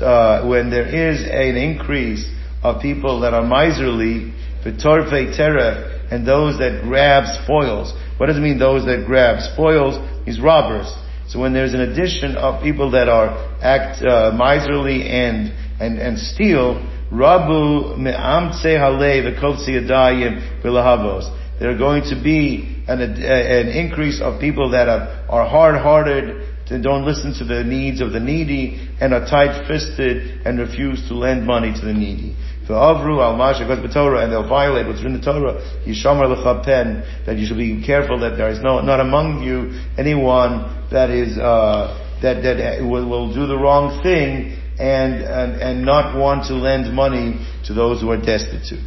[0.00, 2.28] uh, when there is an increase
[2.62, 4.32] of people that are miserly,
[4.64, 7.94] v'torfei teref, and those that grab spoils.
[8.16, 9.96] What does it mean those that grab spoils?
[10.26, 10.92] Means robbers.
[11.28, 13.28] So when there's an addition of people that are
[13.62, 16.82] act uh, miserly and and and steal,
[17.12, 21.36] Rabu me'amtse halev v'kovtzi adayim v'lahavos.
[21.58, 26.84] There are going to be an, an increase of people that are, are hard-hearted, and
[26.84, 31.44] don't listen to the needs of the needy, and are tight-fisted and refuse to lend
[31.44, 32.36] money to the needy.
[32.74, 35.54] Avru al the Torah, and they'll violate what's in the Torah.
[35.86, 40.86] Yishamar lechapen that you should be careful that there is no not among you anyone
[40.90, 46.16] that is uh, that that will, will do the wrong thing and, and, and not
[46.16, 48.80] want to lend money to those who are destitute.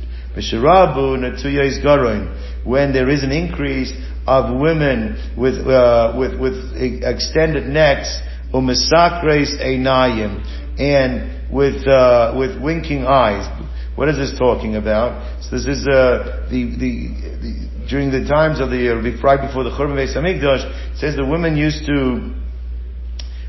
[2.66, 3.94] When there is an increase
[4.26, 8.18] of women with, uh, with, with extended necks,
[8.52, 10.44] umisakres einayim,
[10.80, 13.46] and with, uh, with winking eyes.
[13.96, 15.44] What is this talking about?
[15.44, 17.08] So this is, uh, the, the,
[17.44, 21.26] the, during the times of the year, right before the Churban Beis Hamikdash, says the
[21.26, 22.34] women used to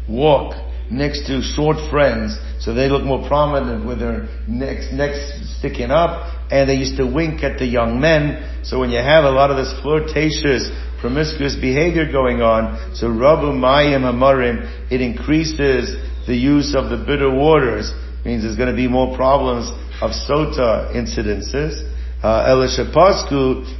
[0.07, 0.55] walk
[0.91, 5.18] next to short friends, so they look more prominent with their necks, necks
[5.59, 8.62] sticking up, and they used to wink at the young men.
[8.64, 10.70] So when you have a lot of this flirtatious,
[11.01, 17.30] promiscuous behavior going on, so Rabu Mayim Hamarim, it increases the use of the bitter
[17.30, 17.93] waters,
[18.24, 19.68] means there's going to be more problems
[20.01, 21.91] of sota incidences.
[22.25, 22.41] Uh,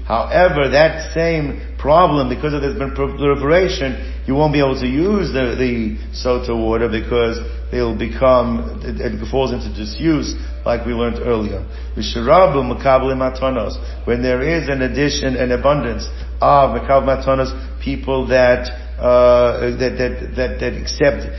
[0.05, 5.33] however, that same problem, because of there's been proliferation, you won't be able to use
[5.33, 7.41] the, the sota water because
[7.73, 10.35] they'll become, it, it falls into disuse
[10.67, 11.65] like we learned earlier.
[14.05, 16.07] When there is an addition, an abundance
[16.43, 18.69] of makabel matanos, people that,
[19.01, 21.33] uh, that, that, that, that accept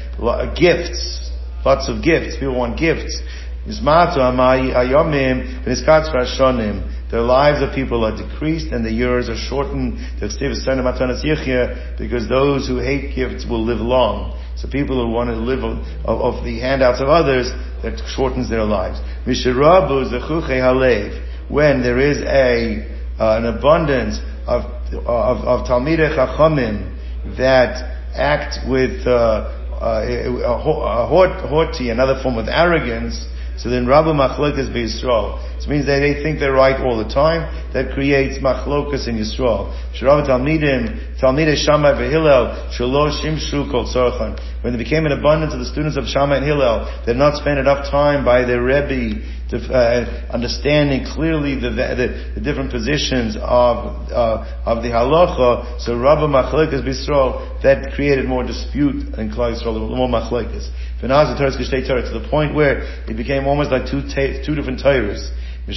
[0.57, 1.29] gifts,
[1.63, 3.21] lots of gifts, people want gifts.
[7.11, 9.97] Their lives of people are decreased and the years are shortened.
[11.97, 14.39] Because those who hate gifts will live long.
[14.55, 15.63] So people who want to live
[16.05, 17.49] of, the handouts of others,
[17.81, 18.99] that shortens their lives.
[21.47, 22.85] When there is a,
[23.19, 27.81] uh, an abundance of, of, of Talmidei Chachamim that
[28.15, 29.49] act with, uh,
[29.81, 30.57] uh,
[31.49, 33.25] haughty, another form of arrogance,
[33.57, 35.39] so then Rabbi Machlokas be Yisrael.
[35.55, 37.47] This means that they think they're right all the time.
[37.71, 39.71] That creates Machlokas in Yisrael.
[39.95, 44.35] Shirav Talmidim, Talmidei Shammai v'Hillel, Shalosh Shimshu Kol Tzorchan.
[44.61, 47.39] When there became an abundance of the students of Shammai and Hillel, they did not
[47.39, 49.23] spend enough time by their Rebbe
[49.59, 55.79] to, uh, understanding clearly the, the, the, different positions of uh, of the halacha.
[55.81, 59.55] So Rabbi Machlokas B'Yisrael that created more dispute in Klal
[59.95, 60.69] more Machlokas.
[61.01, 64.01] To the point where it became almost like two
[64.45, 65.31] two different Torahs.
[65.65, 65.73] When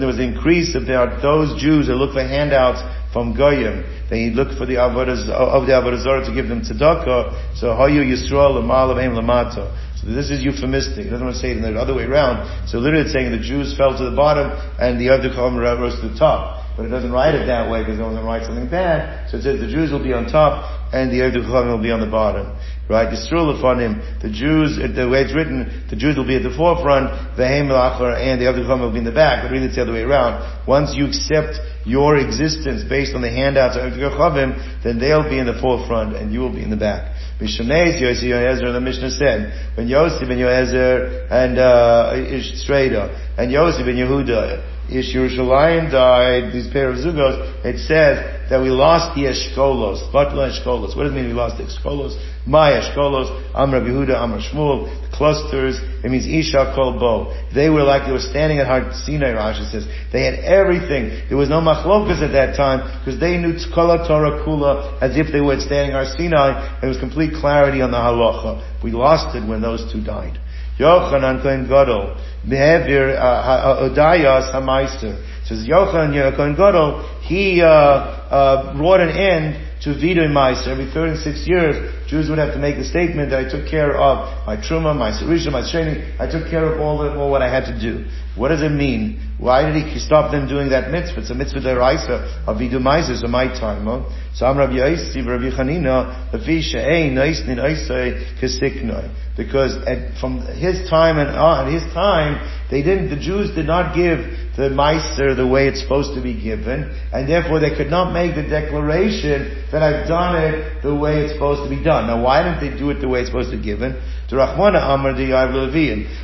[0.00, 2.82] there was an increase of those Jews that look for handouts
[3.12, 7.56] from Goyim, they look for the avodas of the avodah to give them tzedakah.
[7.60, 9.70] So hayu Yisrael l'mal lamata.
[10.14, 11.06] This is euphemistic.
[11.06, 12.68] It doesn't want to say it in the other way around.
[12.68, 14.48] So literally it's saying the Jews fell to the bottom
[14.80, 16.64] and the Avdikam rose to the top.
[16.78, 19.28] But it doesn't write it that way because it doesn't write something bad.
[19.28, 20.62] So it says the Jews will be on top
[20.94, 22.54] and the Ovdei Kochavim will be on the bottom.
[22.88, 23.10] Right?
[23.10, 27.42] Him, the Jews, the way it's written, the Jews will be at the forefront, the
[27.42, 29.92] Haim and the Ovdei Kochavim will be in the back, but really it's the other
[29.92, 30.38] way around.
[30.70, 34.54] Once you accept your existence based on the handouts of Chachamim,
[34.84, 37.10] then they'll be in the forefront and you will be in the back.
[37.40, 43.84] Mishnayis Yossi Yoezer, the Mishnah said, when Yossi ben Yoezer and uh, Ish and Yossi
[43.84, 49.28] ben Yehuda, Ish Yerushalayim died, these pair of zugos, it says that we lost the
[49.28, 50.96] Eshkolos, Batla Eshkolos.
[50.96, 52.16] What does it mean we lost the Eshkolos?
[52.46, 57.36] My Eshkolos, Amr Yehuda, Amr Shmuel, the clusters, it means Isha Kol Bo.
[57.54, 59.84] They were like they were standing at Har Sinai, Rashi says.
[60.10, 61.28] They had everything.
[61.28, 65.30] There was no machlokas at that time, because they knew Tzkola Torah Kula as if
[65.30, 68.82] they were standing Har Sinai, there was complete clarity on the halacha.
[68.82, 70.40] We lost it when those two died.
[70.78, 72.16] Yochanan Kohen Gadol,
[72.48, 75.24] Behavior, Odayas HaMeister.
[75.46, 80.68] Says Yochanan Kohen Gadol, he, uh, uh, brought an end to Vidoy Meiser.
[80.68, 83.66] Every third and sixth years, Jews would have to make the statement that I took
[83.66, 86.12] care of my Truma, my Sarisha, my training.
[86.18, 88.04] I took care of all, the, all what I had to do.
[88.36, 89.27] What does it mean?
[89.38, 91.20] Why did he stop them doing that mitzvah?
[91.20, 93.86] It's a mitzvah deraisa of Vidu Meiser, so my time.
[94.34, 99.14] So I'm Rabbi Yossi, Rabbi Chanina, the Fisha, Ein, Neisnin, Eisei, Kesiknoi.
[99.36, 103.66] Because at, from his time and uh, on, his time, they didn't, the Jews did
[103.66, 104.18] not give
[104.58, 108.34] the Meiser the way it's supposed to be given, and therefore they could not make
[108.34, 112.08] the declaration that I've done it the way it's supposed to be done.
[112.08, 113.94] Now why didn't they do it the way it's supposed to be given?
[114.30, 115.30] To Rachmana Amar the.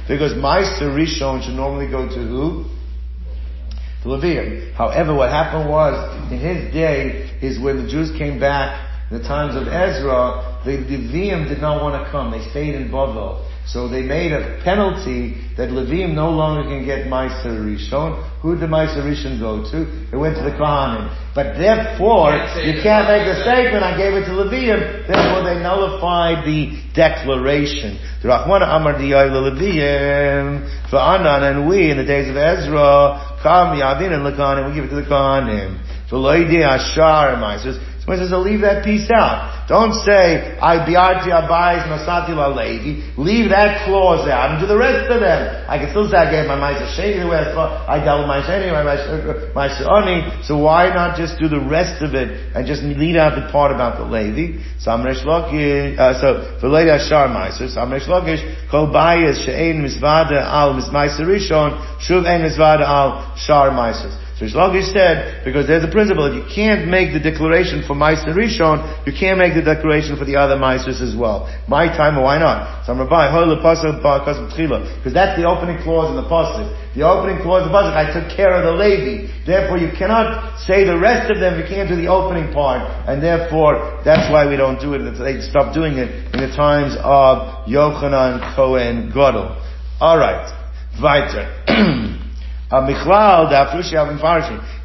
[0.08, 2.73] Because Meiser Rishon should normally go to who?
[4.04, 4.72] To.
[4.76, 5.94] However, what happened was,
[6.30, 10.78] in his day, is when the Jews came back, in the times of Ezra, the
[10.78, 12.30] Levium did not want to come.
[12.30, 13.48] They stayed in Bavel.
[13.66, 18.20] So they made a penalty that Levim no longer can get Meiser Rishon.
[18.40, 20.12] Who did Meiser Rishon go to?
[20.12, 21.08] It went to the Kohanim.
[21.34, 25.08] But therefore, you can't make the statement, I gave it to Levim.
[25.08, 27.98] Therefore, they nullified the declaration.
[28.20, 34.10] The Rahman Amar Levim, for Anan and we, in the days of Ezra, Kam Yavin
[34.10, 35.76] and Lakanim, we give it to the Kohanim.
[36.08, 39.64] For Loidi Ashar Meisers, Someone says, I leave that piece out.
[39.66, 43.00] Don't say, I biarti abayis masati la levi.
[43.16, 45.64] Leave that clause out and do the rest of them.
[45.66, 48.68] I can still say I gave my ma'aser sheni I dealt with my sheni,
[49.54, 50.44] my shani.
[50.44, 53.72] So why not just do the rest of it and just leave out the part
[53.72, 54.60] about the levi?
[54.80, 60.74] So Lakish, uh, so for lady ashar ma'aser, so Amresh Lakish, kol bayis she'ein al
[60.76, 64.23] mismaiser rishon, shuv ein misvada al shar ma'aser.
[64.34, 68.34] So Shlagish said, because there's a principle, if you can't make the declaration for Meister
[68.34, 71.46] Rishon, you can't make the declaration for the other Meisters as well.
[71.70, 72.82] My time, why not?
[72.82, 76.66] So I'm Rabbi, because that's the opening clause in the Pasuk.
[76.98, 79.30] The opening clause of the Pasuk, I took care of the Levi.
[79.46, 82.82] Therefore you cannot say the rest of them, you can't do the opening part.
[83.06, 85.14] And therefore, that's why we don't do it.
[85.14, 89.62] They stopped doing it in the times of Yochanan Cohen Gadol.
[90.02, 90.50] Alright.
[90.98, 92.18] Weiter.
[92.82, 93.50] Michlal,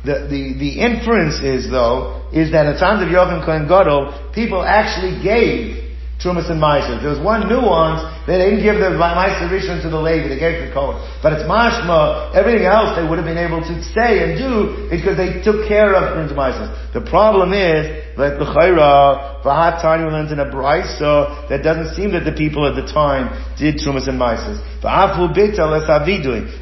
[0.06, 4.32] the, the, the inference is though, is that at the times of Yochanan Kohen Gadol,
[4.34, 5.89] people actually gave
[6.20, 7.00] Trumas and Meiser.
[7.00, 10.60] There was one nuance, they didn't give the Meiser to the Levi, they gave it
[10.60, 11.00] to the Kohen.
[11.24, 15.16] But it's mashma, everything else they would have been able to say and do because
[15.16, 16.68] they took care of and Meiser.
[16.92, 22.12] The problem is, that the Chayra, Vahat Tani learns in a Brisa, that doesn't seem
[22.12, 24.60] that the people at the time did Trumas and Meiser.
[24.84, 25.88] Va'afu Bita Les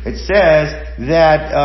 [0.05, 1.57] It says that, uh,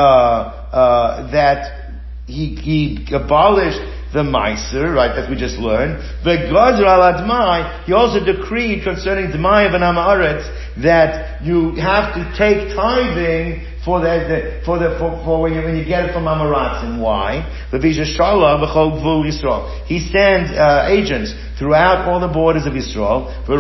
[0.73, 1.93] uh, that
[2.27, 3.81] he, he abolished
[4.13, 6.03] the Meiser, right, that we just learned.
[6.25, 10.45] Gazr al Admai, he also decreed concerning Dmai of an Amaretz
[10.83, 15.63] that you have to take tithing for the, the for the for, for when you
[15.63, 17.01] when you get it from Amaratzim.
[17.01, 17.43] Why?
[19.87, 23.31] He sends uh, agents throughout all the borders of Israel.
[23.47, 23.55] He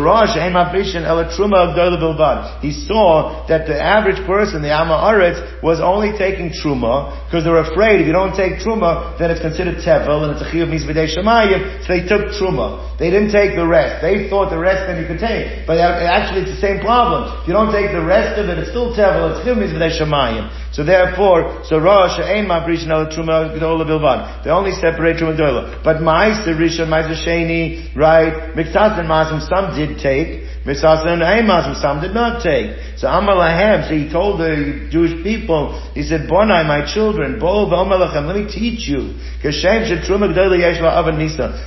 [2.75, 8.11] saw that the average person, the Amaretz, was only taking truma because they're afraid if
[8.11, 11.87] you don't take truma, then it's considered tevel and it's a chiyuv misvidei shemayim.
[11.87, 12.99] So they took truma.
[12.99, 14.03] They didn't take the rest.
[14.03, 17.31] They thought the rest then you could take, but actually it's the same problem.
[17.43, 19.39] If you don't take the rest of it, it's still tevel.
[19.39, 20.51] It's chiyuv misvidei shemayim.
[20.73, 24.43] So therefore, so Rosh Ein Mabrishin El Truma Bilvan.
[24.43, 25.85] They only separate Truma Gdola.
[25.85, 28.55] But Ma'aser Rishon, Ma'aser Sheni, right?
[28.55, 30.49] Miksas and Masim, some did take.
[30.65, 32.77] Miksas and Masim, some did not take.
[32.97, 37.67] So Amal Lahem, so he told the Jewish people, he said, Bonai, my children, Bo
[37.67, 39.19] V'omalachem, let me teach you.
[39.43, 40.33] Truma.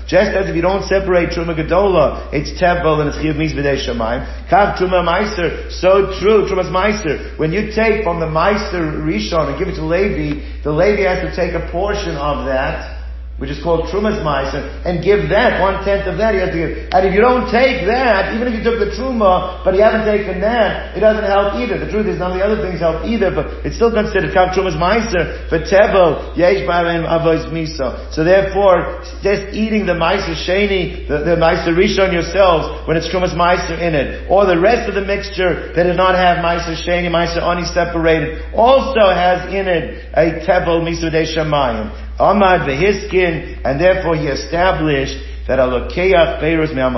[0.07, 3.77] Just as if you don't separate Truma Gdola, it's Tevel and it's Chiv Mis V'dei
[3.85, 4.49] Shamayim.
[4.49, 7.37] Kav Truma Meiser, so true, Truma's Meiser.
[7.37, 11.21] When you take from the Meiser Rishon and give it to Levi, the Levi has
[11.21, 12.94] to take a portion of that
[13.37, 16.59] which is called Trumas Meiser, and give that, one tenth of that you have to
[16.59, 16.71] give.
[16.95, 20.07] And if you don't take that, even if you took the Truma, but you haven't
[20.07, 21.75] taken that, it doesn't help either.
[21.75, 24.55] The truth is none of the other things help either, but it's still considered Kal
[24.55, 28.07] Trumas Meiser, for Tevel, Yesh Barim Avois Miso.
[28.15, 33.35] So therefore, just eating the Meiser Sheni, the, the Meiser Rishon yourselves, when it's Trumas
[33.35, 37.11] Meiser in it, or the rest of the mixture that does not have Meiser Sheni,
[37.11, 42.04] Meiser Oni separated, also has in it a Tevel Miso De Shamayim.
[42.19, 46.95] Ahmad Vehiskin, and therefore he established that alokeach beirus me'am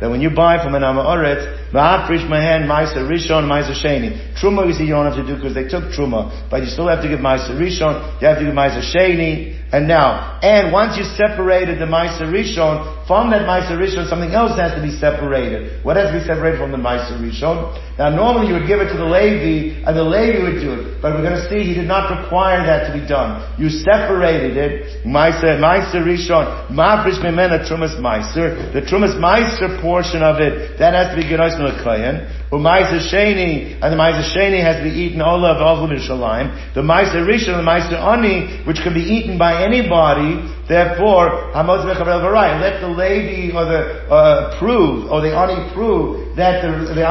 [0.00, 4.34] that when you buy from an amaretz, ma'afrish mahen ma'aser rishon ma'aser sheni.
[4.40, 6.88] Truma you see you don't have to do because they took truma, but you still
[6.88, 10.96] have to give ma'aser rishon, you have to give ma'aser sheni, and now, and once
[10.96, 15.84] you separated the Meiser Rishon, from that Meiser Rishon, something else has to be separated.
[15.84, 17.74] What has to be separated from the Meiser Rishon?
[17.98, 21.02] Now normally you would give it to the Levi, and the Levi would do it.
[21.02, 23.42] But we're going to see he did not require that to be done.
[23.58, 30.42] You separated it, Meiser, Meiser Rishon, Mafrish Memena Trumas Meiser, the Trumas Meiser portion of
[30.42, 32.50] it, that has to be Genois Melekayan.
[32.50, 36.74] U'maizer Sheni, and the Maizer Sheni has to be eaten all of Avul Yerushalayim.
[36.74, 42.22] The Maizer Rishon, the Maizer Ani, which can be eaten by anybody, therefore, Hamotz Mechavel
[42.22, 42.58] Varai.
[42.60, 47.06] Let the lady or the, uh, prove, or the Ani prove that the, the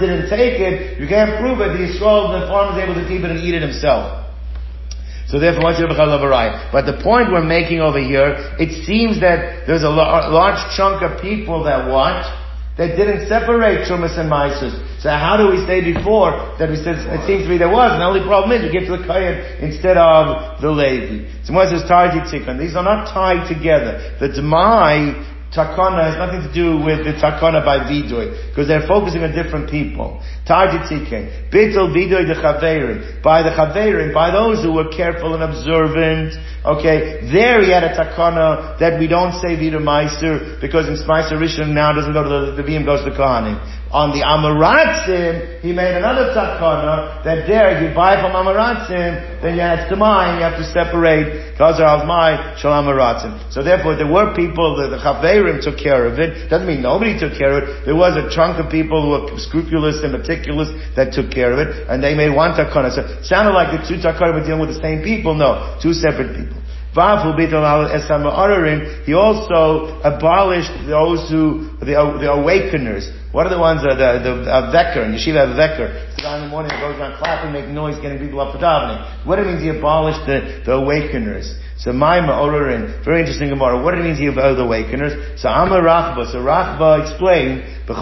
[0.00, 0.98] didn't take it.
[0.98, 1.76] You can't prove it.
[1.76, 4.23] The Yisrael, the farmer is able to keep it and eat it himself.
[5.28, 5.98] So therefore, you have a
[6.72, 11.20] But the point we're making over here, it seems that there's a large chunk of
[11.22, 12.22] people that what?
[12.76, 14.74] That didn't separate Trumas and Maisus.
[15.00, 17.92] So how do we say before that we said it seems to me there was?
[17.92, 21.30] And the only problem is we give to the Kayan instead of the Levi.
[21.46, 22.58] So says Tarji Tikkun.
[22.58, 24.18] These are not tied together.
[24.18, 29.22] The Demai takana has nothing to do with the takana by vidoy, because they're focusing
[29.22, 30.20] on different people.
[30.46, 36.34] Tarjitike, bittel vidoy de chaverim, by the chaverim, by those who were careful and observant.
[36.64, 41.72] Okay, there he had a takana that we don't say meiser, because in Meiser Rishon
[41.72, 43.56] now doesn't go to the, the Vim goes to the Kohanim.
[43.94, 49.62] On the Amaratzim, he made another takana that there, you buy from Amaratzim, then you
[49.62, 53.38] have to mine, you have to separate Kazar al Mai Shal Amaratzim.
[53.54, 56.50] So therefore, there were people, the, the Chaverim took care of it.
[56.50, 57.86] Doesn't mean nobody took care of it.
[57.86, 61.62] There was a chunk of people who were scrupulous and meticulous that took care of
[61.62, 62.90] it, and they made one takana.
[62.90, 65.38] So it sounded like the two takana were dealing with the same people.
[65.38, 66.58] No, two separate people.
[69.06, 73.22] He also abolished those who, the, the awakeners.
[73.34, 75.58] What are the ones, uh, the, the, uh, Vecker, in Yeshiva.
[75.58, 78.62] It's the guy in the morning goes around clapping, making noise, getting people up for
[78.62, 79.26] davening.
[79.26, 81.58] What it means he abolished the, the awakeners.
[81.76, 83.82] So my ma'orerin, very interesting Gemara.
[83.82, 85.40] What it means he abolished the awakeners.
[85.40, 87.96] So Amar Rachba, so Rachba explained, that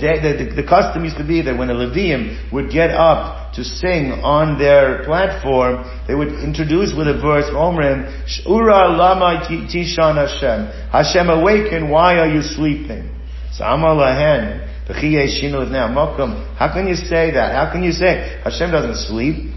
[0.00, 3.64] the, the, the custom used to be that when a Levim would get up to
[3.64, 8.08] sing on their platform, they would introduce with a verse, Omrim,
[8.46, 10.66] Ura lama tishan Hashem.
[10.90, 13.14] Hashem awaken, why are you sleeping?
[13.52, 14.94] So Amalahen, how
[16.72, 17.54] can you say that?
[17.54, 19.52] How can you say Hashem doesn't sleep?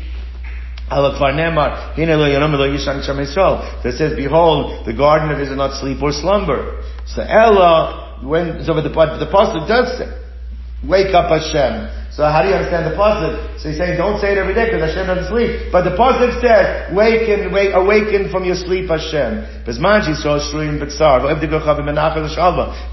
[0.89, 1.15] That
[3.97, 6.84] says, behold, the garden of Israel not sleep or slumber.
[7.05, 10.11] So Ella, when, so the, the pasuk does say,
[10.86, 12.00] wake up Hashem.
[12.12, 13.55] So how do you understand the pasuk?
[13.64, 15.72] So he's saying, don't say it every day because Hashem doesn't sleep.
[15.72, 19.64] But the pasuk says, waken, wake, awaken from your sleep, Hashem.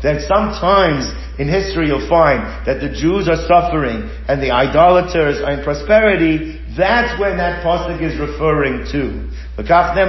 [0.03, 5.51] That sometimes in history you'll find that the Jews are suffering and the idolaters are
[5.51, 6.58] in prosperity.
[6.77, 9.27] That's when that pasuk is referring to.
[9.59, 10.07] Hashem,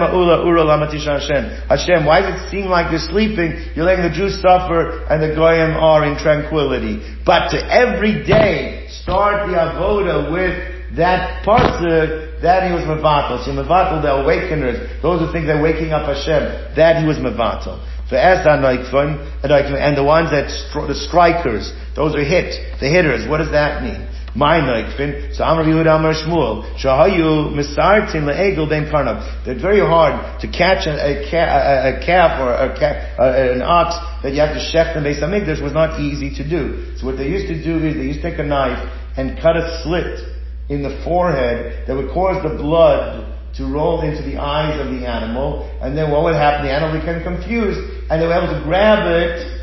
[2.05, 3.53] why does it seem like you're sleeping?
[3.75, 7.01] You're letting the Jews suffer and the Goyim are in tranquility.
[7.25, 13.45] But to every day start the avoda with that pasuk, that he was mevatel.
[13.45, 17.79] So mevatel, the awakeners, those who think they're waking up Hashem, that he was mevatel.
[18.11, 20.49] And the ones that,
[20.87, 24.07] the strikers, those are hit, the hitters, what does that mean?
[24.39, 25.35] My noikfin.
[25.35, 26.63] So Amar Yehuda Amar Shmuel.
[26.79, 29.43] Shahayu misartin le'egel ben karnav.
[29.43, 32.71] They're very hard to catch a, a, a, calf or a
[33.19, 36.47] uh, an ox that you have to shech the base amigdash was not easy to
[36.47, 36.95] do.
[36.95, 38.79] So what they used to do is they used to take a knife
[39.17, 40.23] and cut a slit
[40.69, 45.05] in the forehead that would cause the blood to roll into the eyes of the
[45.05, 46.65] animal, and then what would happen?
[46.65, 49.58] The animal became confused, and they were able to grab it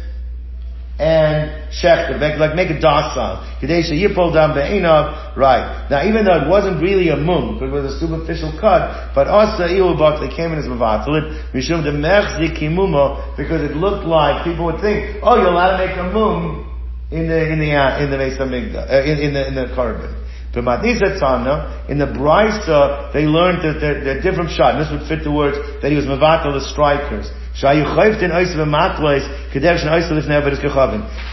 [0.99, 3.45] and shechter, like make it docile.
[3.61, 5.87] Kadesha yipol dam be'inav, right.
[5.91, 9.29] Now even though it wasn't really a mum, but it was a superficial cut, but
[9.29, 14.65] also iulbach, they came in as mavatalit, mishum de kimumo, because it looked like people
[14.67, 16.65] would think, oh, you're allowed to make a mum
[17.11, 20.25] in the, in the, uh, in the Mesa uh, in, in the, in the korban.
[20.57, 25.07] B'matisa Tana, in the Brisa, they learned that they're, they're different shot, and this would
[25.07, 27.29] fit the words that he was Mavatal the strikers.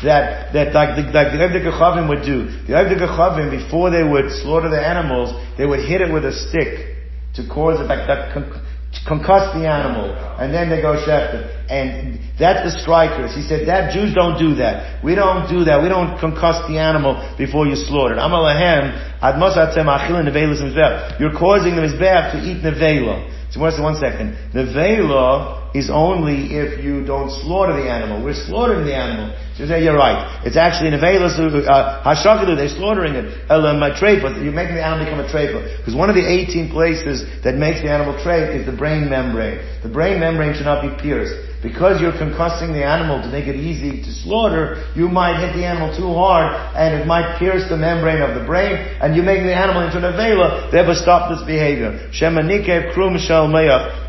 [0.03, 2.45] That, that like the, like the Ovdei Kochavim would do.
[2.67, 6.31] The Ovdei Kochavim, before they would slaughter the animals, they would hit it with a
[6.31, 6.95] stick
[7.35, 8.31] to cause it like that
[9.01, 11.49] concuss the animal, and then they go shechted.
[11.69, 13.33] And that's the strikers.
[13.35, 15.03] He said that Jews don't do that.
[15.03, 15.81] We don't do that.
[15.81, 18.19] We don't concuss the animal before you slaughter it.
[18.19, 18.93] Amalahem,
[21.19, 23.32] You're causing the mizbeach to eat nevela.
[23.53, 24.33] So what's one second.
[24.49, 28.25] Nevela is only if you don't slaughter the animal.
[28.25, 29.29] We're slaughtering the animal.
[29.53, 30.41] So you say, you're right.
[30.43, 33.45] It's actually an availus, uh, hashakadu, they're slaughtering it.
[33.45, 35.77] You're making the animal become a trepa.
[35.77, 39.61] Because one of the 18 places that makes the animal trepa is the brain membrane.
[39.83, 41.52] The brain membrane should not be pierced.
[41.63, 45.65] Because you're concussing the animal to make it easy to slaughter, you might hit the
[45.65, 49.41] animal too hard and it might pierce the membrane of the brain and you make
[49.43, 52.11] the animal into an avela, therefore stop this behavior.
[52.11, 53.47] Shemanikev krum shal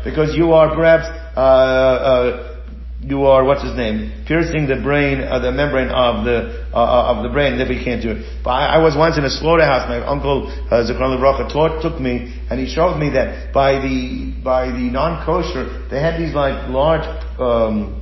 [0.03, 2.54] because you are perhaps uh, uh,
[3.01, 7.13] you are what's his name piercing the brain uh, the membrane of the uh, uh
[7.13, 9.29] of the brain therefore you can't do it but I, I was once in a
[9.29, 11.19] slaughterhouse my uncle uh, Zikron
[11.51, 16.19] taught took me and he showed me that by the by the non-kosher they had
[16.19, 17.05] these like large
[17.39, 18.01] um,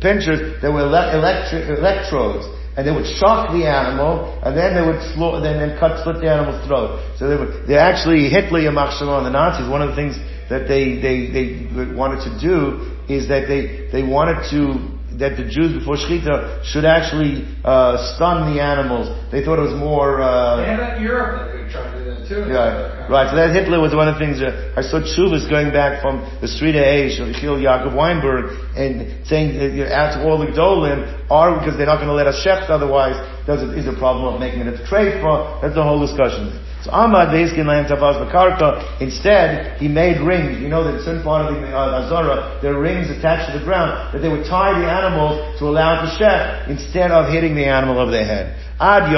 [0.00, 0.60] pinchers.
[0.62, 4.96] that were ele- electrodes and they would shock the animal, and then they would
[5.44, 7.04] then, then cut, slit the animal's throat.
[7.18, 10.16] So they were, they actually, Hitler, Yamach and the Nazis, one of the things
[10.50, 15.44] that they, they, they wanted to do is that they, they wanted to that the
[15.44, 19.12] Jews before Shechita should actually uh, stun the animals.
[19.30, 20.22] They thought it was more.
[20.22, 21.52] Uh, they that Europe.
[21.52, 22.48] They tried to do that too.
[22.48, 23.28] Yeah, right.
[23.28, 24.40] So that Hitler was one of the things.
[24.40, 28.56] Uh, I saw Chuvas going back from the street of Aish of Chil Yaakov Weinberg
[28.76, 32.16] and saying that you know, to all the Gedolim are because they're not going to
[32.16, 33.16] let us shecht otherwise.
[33.46, 35.58] Does it, is a problem of making it a trade for?
[35.60, 36.61] That's the whole discussion.
[36.82, 40.60] So Ahmad Veiskin Lam Tafaz Bakarka, instead, he made rings.
[40.60, 43.58] You know that in certain part of the uh, Azara, there are rings attached to
[43.58, 47.54] the ground, that they would tie the animals to allow it to instead of hitting
[47.54, 48.58] the animal over their head.
[48.82, 49.14] Ad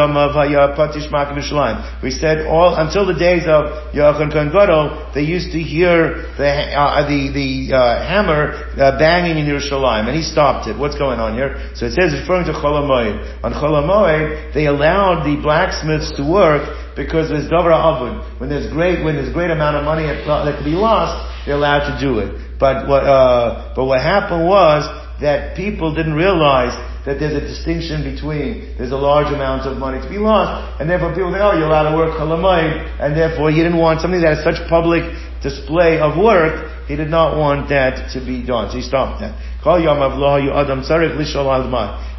[2.02, 6.50] We said all, until the days of Yochanan Kohen Gadol, they used to hear the,
[6.76, 10.76] uh, the, the, uh, hammer uh, banging in Yerushalayim, and he stopped it.
[10.76, 11.72] What's going on here?
[11.76, 13.42] So it says, referring to Cholamoid.
[13.42, 18.40] On Cholamoid, they allowed the blacksmiths to work because there's Dovra Avud.
[18.40, 20.24] When there's great, when there's great amount of money that
[20.56, 22.58] could be lost, they're allowed to do it.
[22.58, 24.86] But what, uh, but what happened was
[25.20, 26.74] that people didn't realize
[27.04, 30.88] that there's a distinction between there's a large amount of money to be lost, and
[30.88, 34.20] therefore people think, oh, you're allowed to work chalamayim, and therefore he didn't want something
[34.20, 35.04] that has such public
[35.42, 36.72] display of work.
[36.88, 39.36] He did not want that to be done, so he stopped that.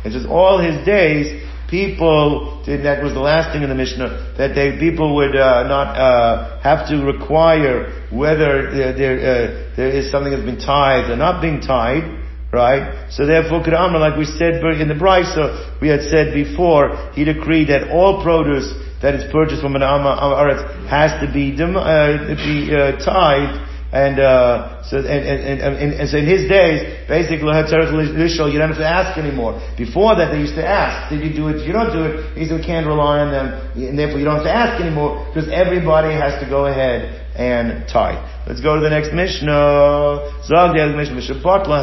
[0.05, 4.55] It says all his days people, that was the last thing in the Mishnah, that
[4.55, 10.11] they, people would uh, not uh, have to require whether there, there, uh, there is
[10.11, 12.03] something that's been tied or not being tied,
[12.51, 13.11] right?
[13.11, 17.69] So therefore, Kedamra, like we said in the Brisa, we had said before, he decreed
[17.69, 22.97] that all produce that is purchased from an Amaretz has to be, uh, be uh,
[23.03, 28.75] tied and uh, so and, and, and, and, so in his days, basically, you don't
[28.75, 29.55] have to ask anymore.
[29.77, 31.65] Before that, they used to ask, "Did you do it?
[31.65, 33.47] You don't do it." He said, "We can't rely on them,
[33.87, 37.87] and therefore you don't have to ask anymore because everybody has to go ahead and
[37.87, 40.43] tie." Let's go to the next Mishnah.
[40.43, 41.23] Zog the Mishnah.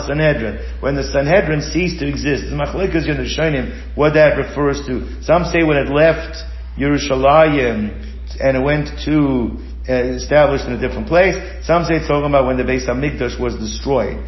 [0.05, 0.61] Sanhedrin.
[0.85, 5.25] When the Sanhedrin ceased to exist, Machlika's gonna show him what that refers to.
[5.25, 6.37] Some say when it left
[6.77, 8.05] Yerushalayim
[8.39, 11.35] and it went to established in a different place.
[11.67, 14.23] Some say it's talking about when the Beis Hamikdash was destroyed.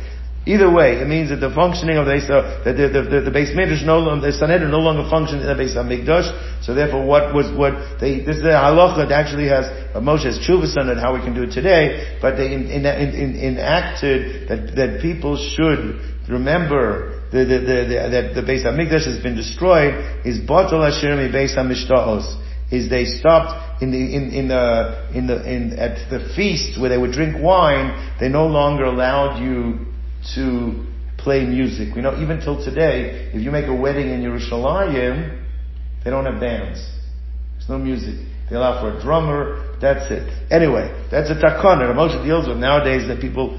[0.47, 3.85] Either way, it means that the functioning of the Beis, uh, the, the, the, the
[3.87, 6.29] no longer, the Sanhedrin no longer functions in the Beis Hamikdash.
[6.63, 10.29] So therefore, what was what they this is a halacha that actually has uh, Moshe
[10.29, 12.19] has chuvas on it, how we can do it today.
[12.21, 15.97] But they in, in, in, enacted that that people should
[16.29, 19.97] remember the, the, the, that the Beis Hamikdash has been destroyed
[20.27, 22.29] is Batal Asher Mi Beis Hamishtaos
[22.71, 26.89] is they stopped in the in, in the in the in at the feast where
[26.89, 28.17] they would drink wine.
[28.21, 29.87] They no longer allowed you
[30.35, 30.87] to
[31.19, 31.95] play music.
[31.95, 35.43] We know even till today, if you make a wedding in Yerushalayim,
[36.05, 36.79] they don't have bands.
[37.55, 38.15] There's no music.
[38.51, 39.79] They allow for a drummer.
[39.81, 40.29] That's it.
[40.51, 41.93] Anyway, that's a takana.
[41.95, 43.59] Moshe deals with nowadays that people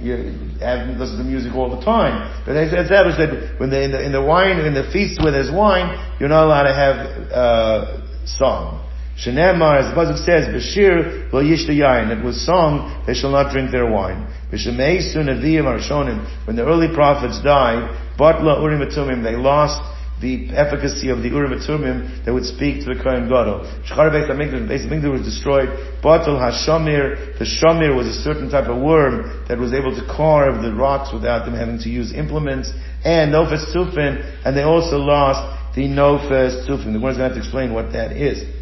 [0.00, 0.14] you
[0.60, 2.42] have listen to music all the time.
[2.44, 5.32] But they established that when they in the in the wine in the feast where
[5.32, 6.96] there's wine, you're not allowed to have
[7.32, 8.86] uh, song.
[9.20, 12.16] Shenemar, as the Pasuk says, Bashir lo yain.
[12.16, 14.26] It was sung, they shall not drink their wine.
[14.50, 16.46] B'shemeisu neviyim arshonim.
[16.46, 19.78] When the early prophets died, batla urim etumim, they lost
[20.20, 23.64] the efficacy of the Urim Tumim that would speak to the Kohen Gadol.
[23.88, 25.68] Shechar Beis HaMikdash, Beis HaMikdash was destroyed.
[26.04, 30.62] Batal HaShamir, the Shamir was a certain type of worm that was able to carve
[30.62, 32.70] the rocks without them having to use implements.
[33.02, 36.92] And Nofes Tufin, and they also lost the Nofes Tufin.
[36.92, 38.59] The one's going to have to explain what that is.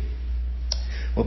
[1.18, 1.26] And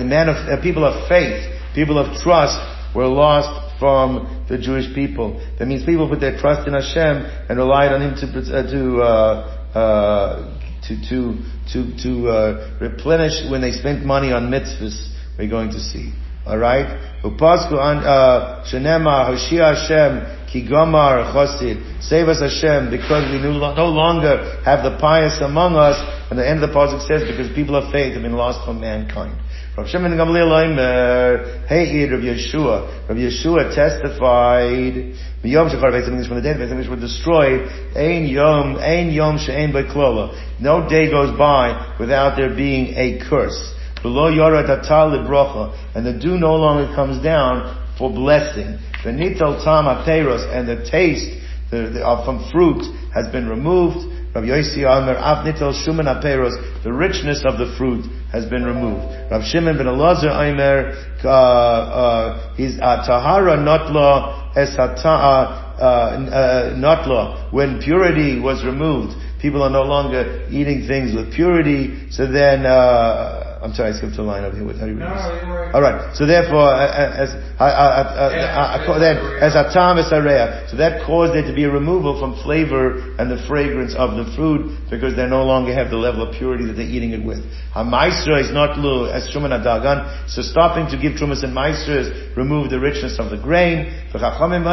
[0.00, 2.58] the man of, uh, people of faith, people of trust,
[2.94, 5.40] were lost from the Jewish people.
[5.58, 7.16] That means people put their trust in Hashem
[7.48, 9.08] and relied on Him to uh, to uh,
[9.78, 11.38] uh, to to
[11.72, 15.12] to, to uh, replenish when they spent money on mitzvahs.
[15.38, 16.12] We're going to see.
[16.46, 16.86] All right.
[17.22, 22.02] Upasku an uh, shenema Hoshia Hashem ki gomar chosid.
[22.02, 25.96] Save us Hashem because we no longer have the pious among us.
[26.30, 28.80] And the end of the pasuk says because people of faith have been lost from
[28.80, 29.36] mankind.
[29.76, 33.08] Rav Shimon Gamliel Omer, Hey Rav Yeshua.
[33.08, 37.68] Rav Yeshua testified, Yom Shechar Beis Hamikdash, when the day of Beis Hamikdash were destroyed,
[37.94, 40.60] Ein Yom, Ein Yom She'ein Be'klola.
[40.60, 43.74] No day goes by without there being a curse.
[44.02, 48.78] Below Yora Tatal Librocha, and the dew no longer comes down for blessing.
[49.06, 51.30] The Nitel Tam Aperos, and the taste
[51.70, 52.82] the, the, uh, from fruit
[53.14, 54.02] has been removed.
[54.34, 59.06] Rav Yossi Omer, Av Nitel Shuman Aperos, the richness of the fruit has been removed.
[59.30, 60.90] Rav Shimon ben Elazar Omer,
[61.22, 67.52] uh, uh, he's uh, tahara notla es uh, uh, notla.
[67.52, 72.10] When purity was removed, people are no longer eating things with purity.
[72.10, 72.66] So then.
[72.66, 74.66] Uh, I'm sorry, I skipped a line over here.
[74.66, 75.74] What, how do you read this?
[75.74, 76.14] All right.
[76.14, 80.20] So therefore, as as atam es so
[80.76, 84.76] that caused there to be a removal from flavor and the fragrance of the food
[84.90, 87.38] because they no longer have the level of purity that they're eating it with.
[87.74, 90.28] Hamaisra is not lu as shuman adagan.
[90.28, 93.86] So stopping to give trumas and maisras remove the richness of the grain.
[94.12, 94.66] V'chachamim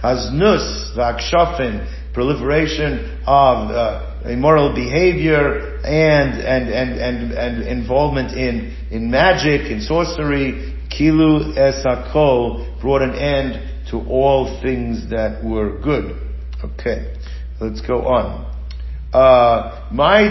[0.00, 9.10] haznus v'akshafin proliferation of uh, immoral behavior and, and, and, and, and involvement in, in
[9.10, 16.16] magic, in sorcery, kilu esakol brought an end to all things that were good.
[16.64, 17.14] Okay,
[17.60, 18.48] let's go on.
[19.12, 20.22] Uh, my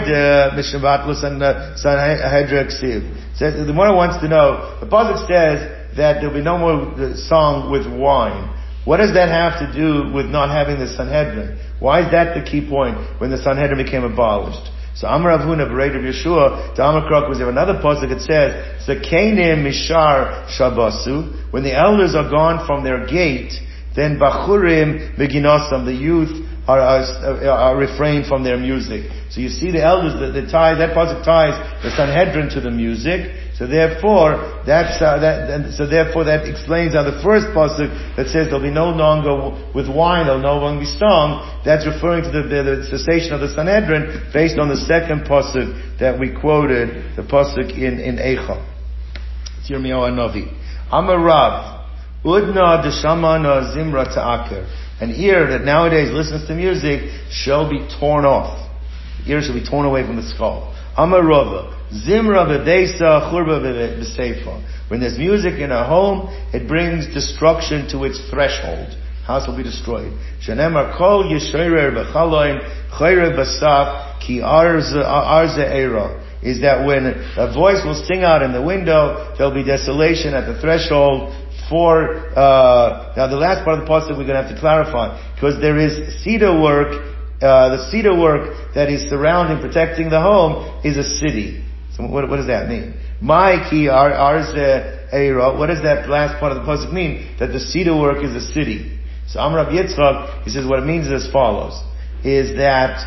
[0.56, 0.80] Mishnah
[1.22, 4.78] and Sanhedrin says the one wants to know.
[4.80, 8.51] The pasuk says that there'll be no more song with wine.
[8.84, 11.58] What does that have to do with not having the Sanhedrin?
[11.78, 14.70] Why is that the key point when the Sanhedrin became abolished?
[14.94, 20.46] So Amar Avuna Bereit of Yeshua, Amar was there another pasuk that says, Zakenim Mishar
[20.48, 23.54] Shabasu, when the elders are gone from their gate,
[23.96, 29.10] then Bachurim Beginosam, the youth are, are, are, refrained from their music.
[29.30, 32.70] So you see the elders, the, the tie, that pasuk ties the Sanhedrin to the
[32.70, 35.74] music, so therefore, that's uh, that.
[35.76, 39.92] So therefore, that explains how the first pasuk that says there'll be no longer with
[39.92, 41.60] wine, there'll no longer be song.
[41.64, 46.00] That's referring to the, the, the cessation of the Sanhedrin, based on the second pasuk
[46.00, 48.56] that we quoted, the pasuk in in Eicha.
[49.60, 50.48] It's Yirmiyahu Novi.
[50.90, 51.84] Amarav
[52.24, 54.64] udna deshamana zimra ta'aker.
[55.02, 58.70] An ear that nowadays listens to music shall be torn off.
[59.26, 60.72] The ear shall be torn away from the skull.
[60.96, 64.62] Amarava Zimra v'deisa churba.
[64.88, 68.96] When there's music in a home, it brings destruction to its threshold.
[69.26, 70.12] House will be destroyed.
[70.40, 76.18] Shenemar kol yishoyer b'chaloin chayre b'saf ki arze era.
[76.42, 80.46] Is that when a voice will sing out in the window, there'll be desolation at
[80.46, 81.32] the threshold
[81.68, 85.14] for, uh, now the last part of the pasuk we're going to have to clarify,
[85.34, 87.11] because there is cedar work,
[87.42, 91.64] uh, the cedar work that is surrounding, protecting the home is a city.
[91.96, 92.94] So what, what does that mean?
[93.20, 94.52] My key ours
[95.12, 95.56] era.
[95.56, 97.36] What does that last part of the pasuk mean?
[97.38, 98.98] That the cedar work is a city.
[99.28, 101.74] So Amr Yitzchak, he says what it means is as follows:
[102.24, 102.98] is that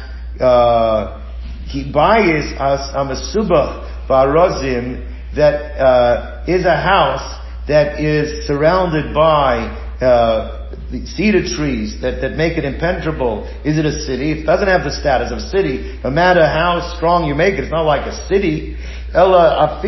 [0.42, 1.22] uh,
[1.66, 9.58] he buys us amasubach barozim that uh, is a house that is surrounded by
[10.02, 10.65] uh,
[11.02, 13.44] the cedar trees that, that make it impenetrable.
[13.64, 14.32] Is it a city?
[14.32, 16.00] It doesn't have the status of a city.
[16.04, 18.78] No matter how strong you make it, it's not like a city.
[19.14, 19.80] Ella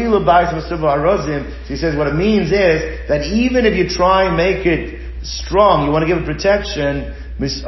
[1.68, 5.86] he says what it means is that even if you try and make it strong,
[5.86, 7.14] you want to give it protection,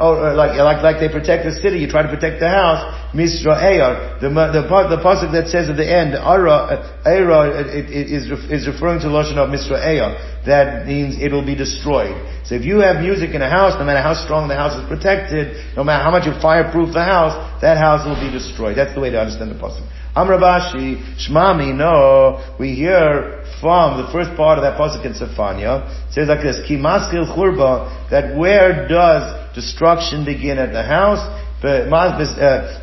[0.00, 2.82] oh, uh, like, like, like they protect the city, you try to protect the house,
[3.14, 4.18] Misrael.
[4.20, 8.10] The, the, the pasuk that says at the end, Ara, uh, Ara, uh, it, it
[8.10, 10.18] is, is referring to Lashon of Misrael.
[10.46, 12.18] That means it will be destroyed.
[12.44, 14.82] So if you have music in a house, no matter how strong the house is
[14.88, 18.76] protected, no matter how much you fireproof the house, that house will be destroyed.
[18.76, 19.86] That's the way to understand the pasuk.
[20.16, 26.28] Amrabashi, Shmami, no, we hear from the first part of that pasuk in Sefania, says
[26.28, 31.20] like this, Ki maskil churba, that where does destruction begin at the house?
[31.62, 31.84] Uh,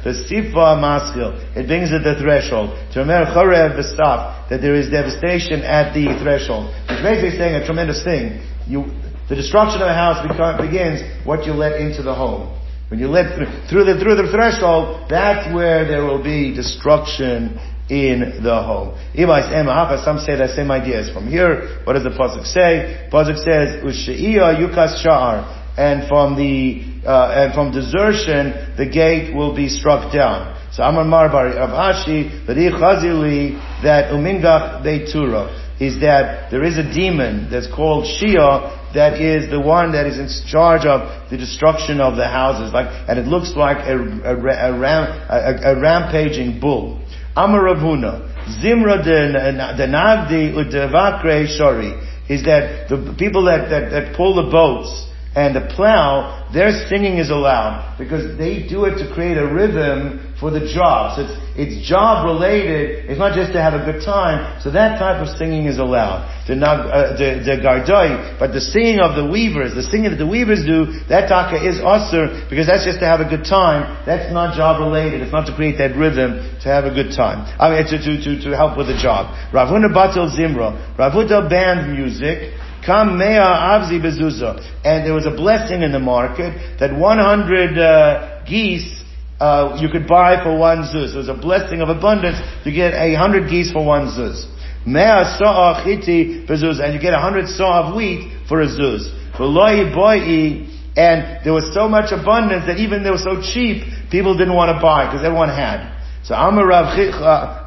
[0.05, 1.33] sifa maschil.
[1.57, 2.77] It brings at the threshold.
[2.93, 6.69] To remember chorev b'staf, that there is devastation at the threshold.
[6.87, 8.39] Which basically saying a tremendous thing.
[8.67, 8.85] You,
[9.29, 10.21] the destruction of a house
[10.61, 12.53] begins what you let into the home.
[12.89, 13.35] When you let
[13.67, 17.59] through the through the threshold, that's where there will be destruction
[17.89, 18.97] in the home.
[19.15, 21.81] Some say the same ideas from here.
[21.83, 23.07] What does the pasuk say?
[23.11, 29.55] Pasuk says, "Usheiya yukas sha'ar," and from the uh, and from desertion, the gate will
[29.55, 30.55] be struck down.
[30.73, 37.49] So Amar Marbar of Ashi, Chazili, that Umingach Beitura is that there is a demon
[37.49, 42.15] that's called Shia that is the one that is in charge of the destruction of
[42.15, 46.99] the houses, like, and it looks like a, a, a, ram, a rampaging bull.
[47.37, 51.93] Amar Ravuna, Zimra de Nagdi Udevakre Shori,
[52.27, 57.19] is that the people that, that, that pull the boats and the plow, their singing
[57.19, 61.17] is allowed because they do it to create a rhythm for the job.
[61.17, 63.09] So it's, it's job related.
[63.09, 64.61] It's not just to have a good time.
[64.61, 66.29] So that type of singing is allowed.
[66.45, 70.29] The, uh, the, the gardoi, but the singing of the weavers, the singing that the
[70.29, 74.05] weavers do, that taka is usr because that's just to have a good time.
[74.05, 75.21] That's not job related.
[75.25, 77.49] It's not to create that rhythm to have a good time.
[77.59, 79.33] I mean, to, to, to, to help with the job.
[79.51, 80.95] Ravuna Batel Zimra.
[80.95, 82.53] Ravuta band music.
[82.85, 84.61] Kam mea avzi bezuza.
[84.85, 89.03] And there was a blessing in the market that 100 uh, geese
[89.39, 91.11] uh, you could buy for one zuz.
[91.11, 92.37] There was a blessing of abundance.
[92.63, 94.45] to get a hundred geese for one zuz.
[94.85, 96.83] Mea sa'a chiti bezuz.
[96.83, 99.13] And you get a hundred saw of wheat for a zuz.
[99.37, 100.67] V'loi boi
[100.97, 104.75] and there was so much abundance that even they were so cheap, people didn't want
[104.75, 105.93] to buy because everyone had.
[106.23, 106.97] So Amarav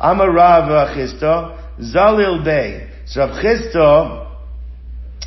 [0.02, 2.90] Amarav Chisda, Zalil Bey.
[3.06, 4.19] So Rav Chisda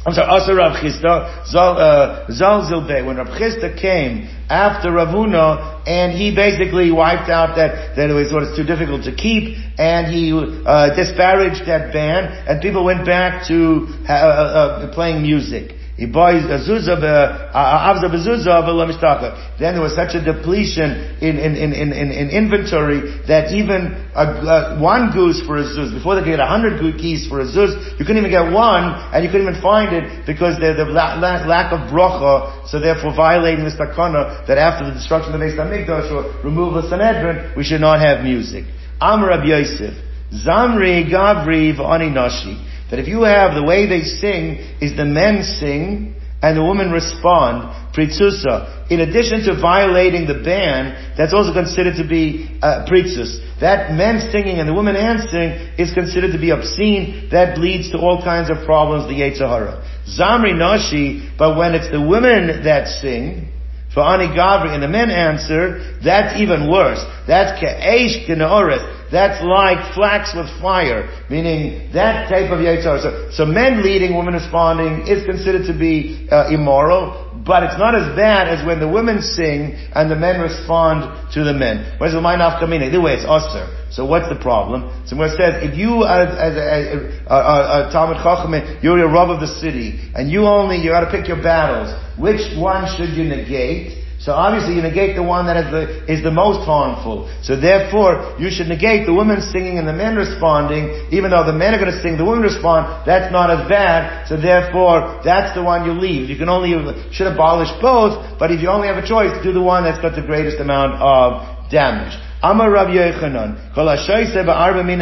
[0.06, 5.88] I'm sorry, also Rav Chisda, Zal, uh, Zalzil when Rav Chisda came after Rav Huna,
[5.88, 9.56] and he basically wiped out that, that it was what is too difficult to keep,
[9.78, 15.22] and he uh, disparaged that band, and people went back to uh, uh, uh playing
[15.22, 15.72] music.
[15.96, 21.72] He buys a zuzah, avza bezuzah, Then there was such a depletion in, in, in,
[21.72, 26.34] in, in inventory that even a, a, one goose for a zuz, before they could
[26.34, 29.48] get a hundred geese for a zuz, you couldn't even get one, and you couldn't
[29.48, 33.70] even find it because there's the la, la, lack of bracha, so therefore violating the
[33.70, 37.82] takana that after the destruction of the Beis Hamikdash or removal of Sanhedrin, we should
[37.82, 38.66] not have music.
[39.00, 39.94] Amr Yosef,
[40.34, 45.44] Zamri Gavri V'ani Nashi that if you have the way they sing is the men
[45.44, 48.92] sing and the women respond, pritzusa.
[48.92, 53.40] In addition to violating the ban, that's also considered to be uh, pritzus.
[53.62, 57.30] That men singing and the women answering is considered to be obscene.
[57.32, 60.04] That leads to all kinds of problems, the Yetzirah.
[60.20, 63.48] Zamri Nashi, but when it's the women that sing,
[63.94, 67.00] for Ani Gavri and the men answer, that's even worse.
[67.28, 69.03] That's Ke'esh K'ne'ores.
[69.14, 73.30] That's like flax with fire, meaning that type of Yetzirah.
[73.30, 77.94] So, so men leading, women responding is considered to be uh, immoral, but it's not
[77.94, 81.94] as bad as when the women sing and the men respond to the men.
[82.00, 82.90] Where's the mind of kamina?
[82.90, 83.70] Either way, it's usher.
[83.92, 84.90] So what's the problem?
[85.06, 89.14] So it says, if you uh, as, as a, a, a Talmud Chacham, you're a
[89.14, 93.14] rub of the city, and you only, you gotta pick your battles, which one should
[93.14, 94.03] you negate?
[94.24, 97.28] So obviously you negate the one that is the, is the most harmful.
[97.44, 101.52] So therefore, you should negate the women singing and the men responding, even though the
[101.52, 104.26] men are going to sing, the women respond, that's not as bad.
[104.30, 106.30] So therefore, that's the one you leave.
[106.30, 106.72] You can only,
[107.12, 110.16] should abolish both, but if you only have a choice, do the one that's got
[110.16, 112.16] the greatest amount of damage.
[112.44, 115.00] Amar Rav hashoyse ba'arba mine,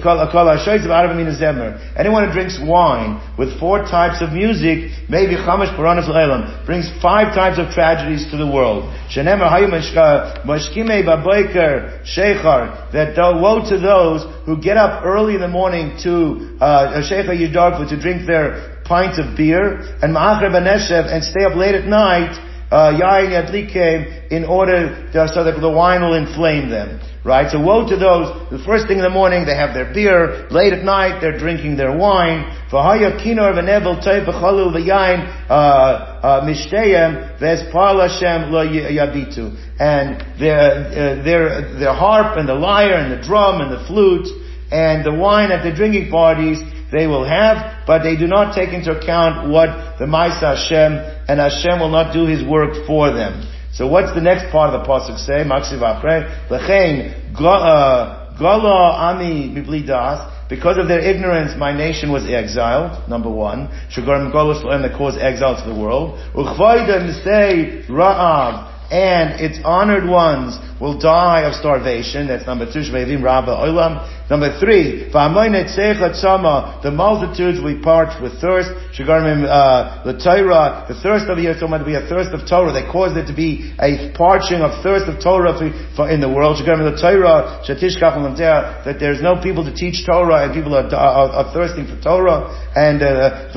[0.00, 0.08] kol
[0.48, 1.76] hashoyse ba'arba mine zemer.
[1.94, 7.34] Anyone who drinks wine with four types of music, maybe chamash paranas le'elam, brings five
[7.34, 8.84] types of tragedies to the world.
[9.12, 15.48] Shenemer hayu mashkime ba'boiker shechar, that woe to those who get up early in the
[15.48, 21.22] morning to, uh, shechar yudogva, to drink their pints of beer, and ma'achar b'neshev, and
[21.22, 26.02] stay up late at night, uh, yain yadlike in order to, so that the wine
[26.02, 27.00] will inflame them.
[27.24, 27.50] Right?
[27.50, 30.72] So woe to those, the first thing in the morning they have their beer, late
[30.72, 32.44] at night they're drinking their wine.
[32.70, 39.56] V'haya kinor v'nevel toy v'chalu v'yain uh, uh, mishteyem v'espar Hashem lo yabitu.
[39.80, 44.28] And their, uh, their, their harp and the lyre and the drum and the flute
[44.70, 46.60] and the wine at the drinking parties
[46.92, 50.92] they will have, but they do not take into account what the Maisa Hashem,
[51.28, 53.46] and Hashem will not do His work for them.
[53.72, 55.44] So what's the next part of the pasuk say?
[55.44, 56.00] Maksiv uh,
[58.38, 60.32] Gala Ami Mibli Das.
[60.48, 63.08] Because of their ignorance, my nation was exiled.
[63.08, 66.20] Number one, Shagarim Golos that caused exile to the world.
[66.34, 72.26] Uchvaydim say Ra'av and its honored ones will die of starvation.
[72.28, 72.82] That's number two.
[74.28, 78.70] Number three, the multitudes will be parched with thirst.
[78.98, 82.72] Uh, the thirst of here is to be a thirst of Torah.
[82.72, 85.54] They caused it to be a parching of thirst of Torah
[86.10, 86.56] in the world.
[86.66, 92.50] That there's no people to teach Torah and people are, are, are thirsting for Torah.
[92.74, 93.52] And uh,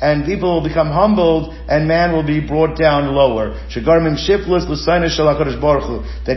[0.00, 3.54] And people will become humbled, and man will be brought down lower.
[3.72, 3.96] That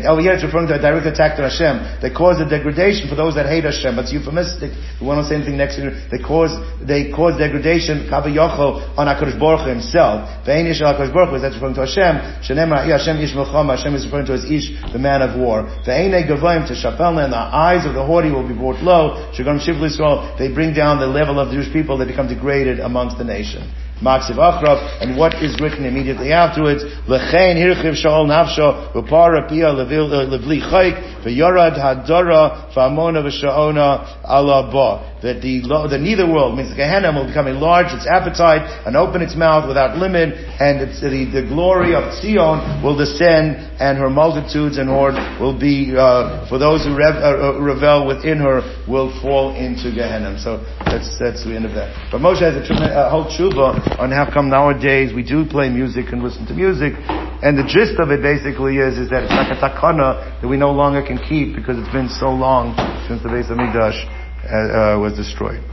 [0.07, 1.99] oh here it's referring to a direct attack to Hashem.
[2.01, 3.99] They cause a degradation for those that hate Hashem.
[3.99, 4.71] It's euphemistic.
[5.01, 5.91] We want to say anything next year.
[6.09, 10.29] They cause they cause degradation on Hakadosh Baruch himself.
[10.47, 11.41] Ve'ein ish Hakadosh.
[11.41, 12.15] That's referring to Hashem.
[12.39, 15.63] Hashem is referring to as ish, the man of war.
[15.83, 19.31] To and the eyes of the haughty will be brought low.
[19.35, 21.97] They bring down the level of the Jewish people.
[21.97, 23.88] They become degraded amongst the nation.
[24.01, 30.61] Maksiv Achrav, and what is written immediately afterwards, Lechein Hirchiv Shaol Nafsho, Upara Pia Levli
[30.61, 37.27] Chayk, V'yorad Hadora, Fa'amona V'sha'ona Ala Ba that the, the neither world means Gehenna will
[37.27, 42.15] become enlarged its appetite and open its mouth without limit, and the, the glory of
[42.15, 47.15] Zion will descend, and her multitudes and horde will be uh, for those who rev,
[47.15, 50.39] uh, uh revel within her will fall into Gehenna.
[50.39, 51.91] So that's that's the end of that.
[52.11, 56.11] But Moshe has a, a whole tshuva on how come nowadays we do play music
[56.11, 56.93] and listen to music,
[57.41, 60.57] and the gist of it basically is is that it's like a takana that we
[60.57, 62.75] no longer can keep because it's been so long
[63.07, 63.97] since the Beis Hamikdash
[64.45, 65.63] uh, was destroyed.